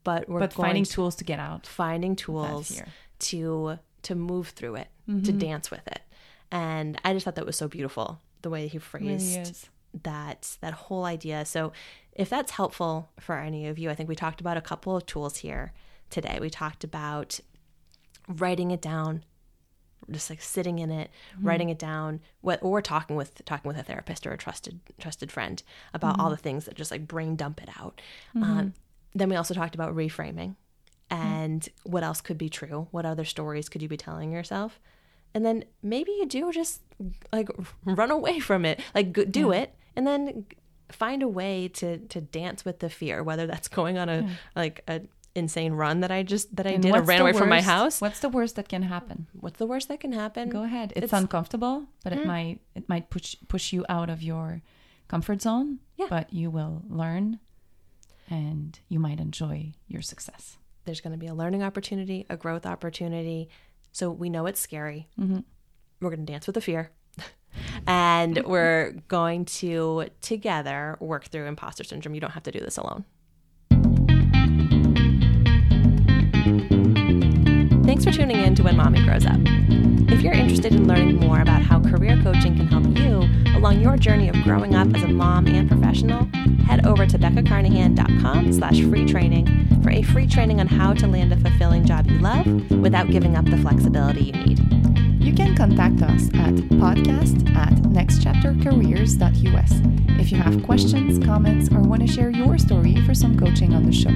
but 0.04 0.28
we're 0.30 0.39
But 0.39 0.54
going 0.56 0.67
finding 0.67 0.84
to- 0.86 0.91
tools 0.91 1.15
to 1.17 1.23
get 1.23 1.39
out. 1.39 1.65
finding 1.67 2.15
tools 2.15 2.82
to 3.19 3.80
to 4.04 4.15
move 4.15 4.50
through 4.50 4.76
it, 4.76 4.88
to 5.08 5.32
dance 5.34 5.69
with 5.71 5.86
it. 5.88 6.02
And 6.52 7.00
I 7.04 7.12
just 7.13 7.26
thought 7.26 7.36
that 7.36 7.45
was 7.45 7.58
so 7.58 7.67
beautiful 7.67 8.21
the 8.41 8.50
way 8.50 8.67
he 8.67 8.78
phrased 8.78 9.38
is. 9.50 9.69
that 10.04 10.58
that 10.62 10.73
whole 10.73 11.04
idea. 11.04 11.43
So 11.45 11.73
if 12.18 12.30
that's 12.30 12.52
helpful 12.52 13.10
for 13.20 13.38
any 13.38 13.68
of 13.68 13.78
you, 13.78 13.90
I 13.90 13.96
think 13.96 14.10
we 14.10 14.16
talked 14.16 14.42
about 14.42 14.58
a 14.58 14.62
couple 14.62 14.98
of 14.98 15.06
tools 15.06 15.38
here 15.38 15.72
today. 16.10 16.40
We 16.42 16.50
talked 16.50 16.84
about 16.84 17.40
writing 18.28 18.72
it 18.72 18.82
down, 18.82 19.24
just 20.10 20.30
like 20.30 20.42
sitting 20.42 20.80
in 20.80 20.90
it, 20.90 21.12
mm-hmm. 21.36 21.48
writing 21.48 21.70
it 21.70 21.78
down, 21.78 22.20
what 22.42 22.60
or 22.64 22.82
talking 22.82 23.16
with 23.16 23.46
talking 23.46 23.70
with 23.70 23.78
a 23.78 23.84
therapist 23.84 24.26
or 24.26 24.32
a 24.32 24.38
trusted 24.38 24.80
trusted 25.00 25.32
friend 25.32 25.62
about 25.94 26.20
all 26.20 26.26
mm-hmm. 26.26 26.32
the 26.32 26.38
things 26.38 26.66
that 26.66 26.74
just 26.74 26.90
like 26.90 27.08
brain 27.08 27.36
dump 27.36 27.62
it 27.62 27.70
out. 27.80 28.02
Mm-hmm. 28.36 28.44
Um, 28.44 28.74
then 29.14 29.30
we 29.30 29.36
also 29.36 29.54
talked 29.54 29.76
about 29.76 29.96
reframing 29.96 30.56
and 31.12 31.70
what 31.84 32.04
else 32.04 32.20
could 32.20 32.38
be 32.38 32.50
true. 32.50 32.88
What 32.92 33.06
other 33.06 33.26
stories 33.26 33.70
could 33.70 33.84
you 33.84 33.88
be 33.88 33.98
telling 33.98 34.32
yourself? 34.32 34.80
And 35.34 35.46
then 35.46 35.66
maybe 35.84 36.12
you 36.12 36.26
do 36.26 36.52
just 36.52 36.82
like 37.32 37.50
run 37.86 38.10
away 38.10 38.40
from 38.40 38.66
it, 38.66 38.82
like 38.96 39.32
do 39.32 39.52
it, 39.52 39.76
and 39.96 40.08
then 40.08 40.46
find 40.91 41.21
a 41.23 41.28
way 41.28 41.67
to 41.69 41.97
to 41.97 42.21
dance 42.21 42.63
with 42.65 42.80
the 42.80 42.89
fear, 42.89 43.23
whether 43.23 43.47
that's 43.47 43.67
going 43.80 43.97
on 43.97 44.10
a 44.10 44.30
like 44.56 44.84
a 44.88 45.02
insane 45.36 45.73
run 45.73 46.00
that 46.00 46.10
I 46.12 46.23
just 46.23 46.56
that 46.56 46.65
I 46.65 46.71
And 46.71 46.82
did 46.84 46.89
or 46.89 46.93
what's 47.00 47.08
ran 47.08 47.21
away 47.21 47.34
from 47.34 47.50
my 47.50 47.62
house. 47.62 48.02
What's 48.02 48.19
the 48.21 48.30
worst 48.30 48.56
that 48.56 48.67
can 48.69 48.82
happen? 48.82 49.28
What's 49.34 49.60
the 49.60 49.67
worst 49.67 49.88
that 49.89 50.00
can 50.00 50.12
happen? 50.12 50.50
Go 50.50 50.63
ahead. 50.63 50.91
It's, 50.95 51.04
It's- 51.06 51.12
Hmm. 51.12 51.23
uncomfortable, 51.26 51.86
but 52.04 52.12
it 52.13 52.26
might 52.26 52.60
it 52.76 52.88
might 52.89 53.10
push 53.10 53.36
push 53.47 53.71
you 53.73 53.86
out 53.89 54.10
of 54.10 54.21
your 54.23 54.62
comfort 55.08 55.41
zone. 55.41 55.80
Yeah. 55.95 56.08
But 56.10 56.34
you 56.34 56.50
will 56.50 56.84
learn, 56.89 57.39
and 58.30 58.80
you 58.89 59.00
might 59.00 59.19
enjoy 59.19 59.73
your 59.88 60.02
success. 60.02 60.58
There's 60.86 61.02
going 61.02 61.12
to 61.13 61.17
be 61.19 61.28
a 61.28 61.34
learning 61.34 61.63
opportunity, 61.63 62.26
a 62.30 62.38
growth 62.38 62.65
opportunity. 62.65 63.50
So 63.91 64.10
we 64.12 64.30
know 64.30 64.45
it's 64.45 64.60
scary. 64.60 65.08
Mm-hmm. 65.19 65.39
We're 66.02 66.10
going 66.10 66.26
to 66.26 66.32
dance 66.32 66.45
with 66.47 66.54
the 66.56 66.62
fear. 66.62 66.91
And 67.86 68.38
mm-hmm. 68.38 68.50
we're 68.50 68.92
going 69.08 69.46
to 69.46 70.08
together 70.22 70.98
work 71.00 71.26
through 71.26 71.46
imposter 71.46 71.84
syndrome. 71.84 72.16
You 72.16 72.22
don't 72.22 72.32
have 72.32 72.44
to 72.44 72.52
do 72.52 72.60
this 72.60 72.78
alone. 72.78 73.06
Thanks 77.86 78.04
for 78.04 78.12
tuning 78.12 78.38
in 78.38 78.54
to 78.56 78.63
When 78.63 78.76
Mommy 78.76 79.02
Grows 79.04 79.26
Up. 79.26 79.40
If 80.10 80.22
you're 80.22 80.34
interested 80.34 80.74
in 80.74 80.88
learning 80.88 81.18
more 81.18 81.42
about 81.42 81.62
how 81.62 81.80
career 81.80 82.20
coaching 82.22 82.56
can 82.56 82.68
help 82.68 82.86
you 82.98 83.24
along 83.58 83.82
your 83.82 83.98
journey 83.98 84.30
of 84.30 84.36
growing 84.44 84.76
up 84.76 84.94
as 84.94 85.04
a 85.04 85.08
mom 85.08 85.48
and 85.48 85.70
professional, 85.70 86.26
head 86.66 86.86
over 86.86 87.06
to 87.06 87.18
beccacarnahan.com 87.18 88.52
slash 88.52 88.82
free 88.82 89.06
training 89.06 89.68
for 89.82 89.90
a 89.92 90.02
free 90.02 90.28
training 90.28 90.60
on 90.60 90.68
how 90.68 90.94
to 90.94 91.08
land 91.08 91.32
a 91.32 91.38
fulfilling 91.38 91.86
job 91.86 92.08
you 92.08 92.20
love 92.20 92.46
without 92.72 93.10
giving 93.10 93.36
up 93.36 93.46
the 93.46 93.58
flexibility 93.58 94.26
you 94.26 94.34
need. 94.34 94.67
You 95.28 95.34
can 95.34 95.58
contact 95.58 96.02
us 96.04 96.30
at 96.36 96.56
podcast 96.80 97.54
at 97.54 97.74
nextchaptercareers.us 97.84 99.82
if 100.22 100.32
you 100.32 100.38
have 100.38 100.63
questions, 100.63 101.20
comments, 101.26 101.70
or 101.70 101.82
want 101.82 102.02
to 102.02 102.08
share 102.08 102.30
your 102.30 102.58
story 102.58 102.96
for 103.06 103.13
some 103.13 103.38
coaching 103.38 103.74
on 103.74 103.84
the 103.84 103.92
show. 103.92 104.08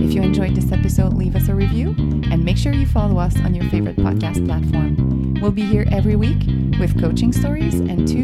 If 0.00 0.14
you 0.14 0.22
enjoyed 0.22 0.54
this 0.54 0.70
episode, 0.70 1.14
leave 1.14 1.34
us 1.34 1.48
a 1.48 1.56
review 1.56 1.88
and 2.30 2.44
make 2.44 2.56
sure 2.56 2.72
you 2.72 2.86
follow 2.86 3.18
us 3.18 3.36
on 3.40 3.52
your 3.52 3.68
favorite 3.68 3.96
podcast 3.96 4.46
platform. 4.46 5.34
We'll 5.40 5.50
be 5.50 5.66
here 5.66 5.88
every 5.90 6.14
week 6.14 6.46
with 6.78 7.00
coaching 7.00 7.32
stories 7.32 7.74
and 7.74 8.06
two 8.06 8.22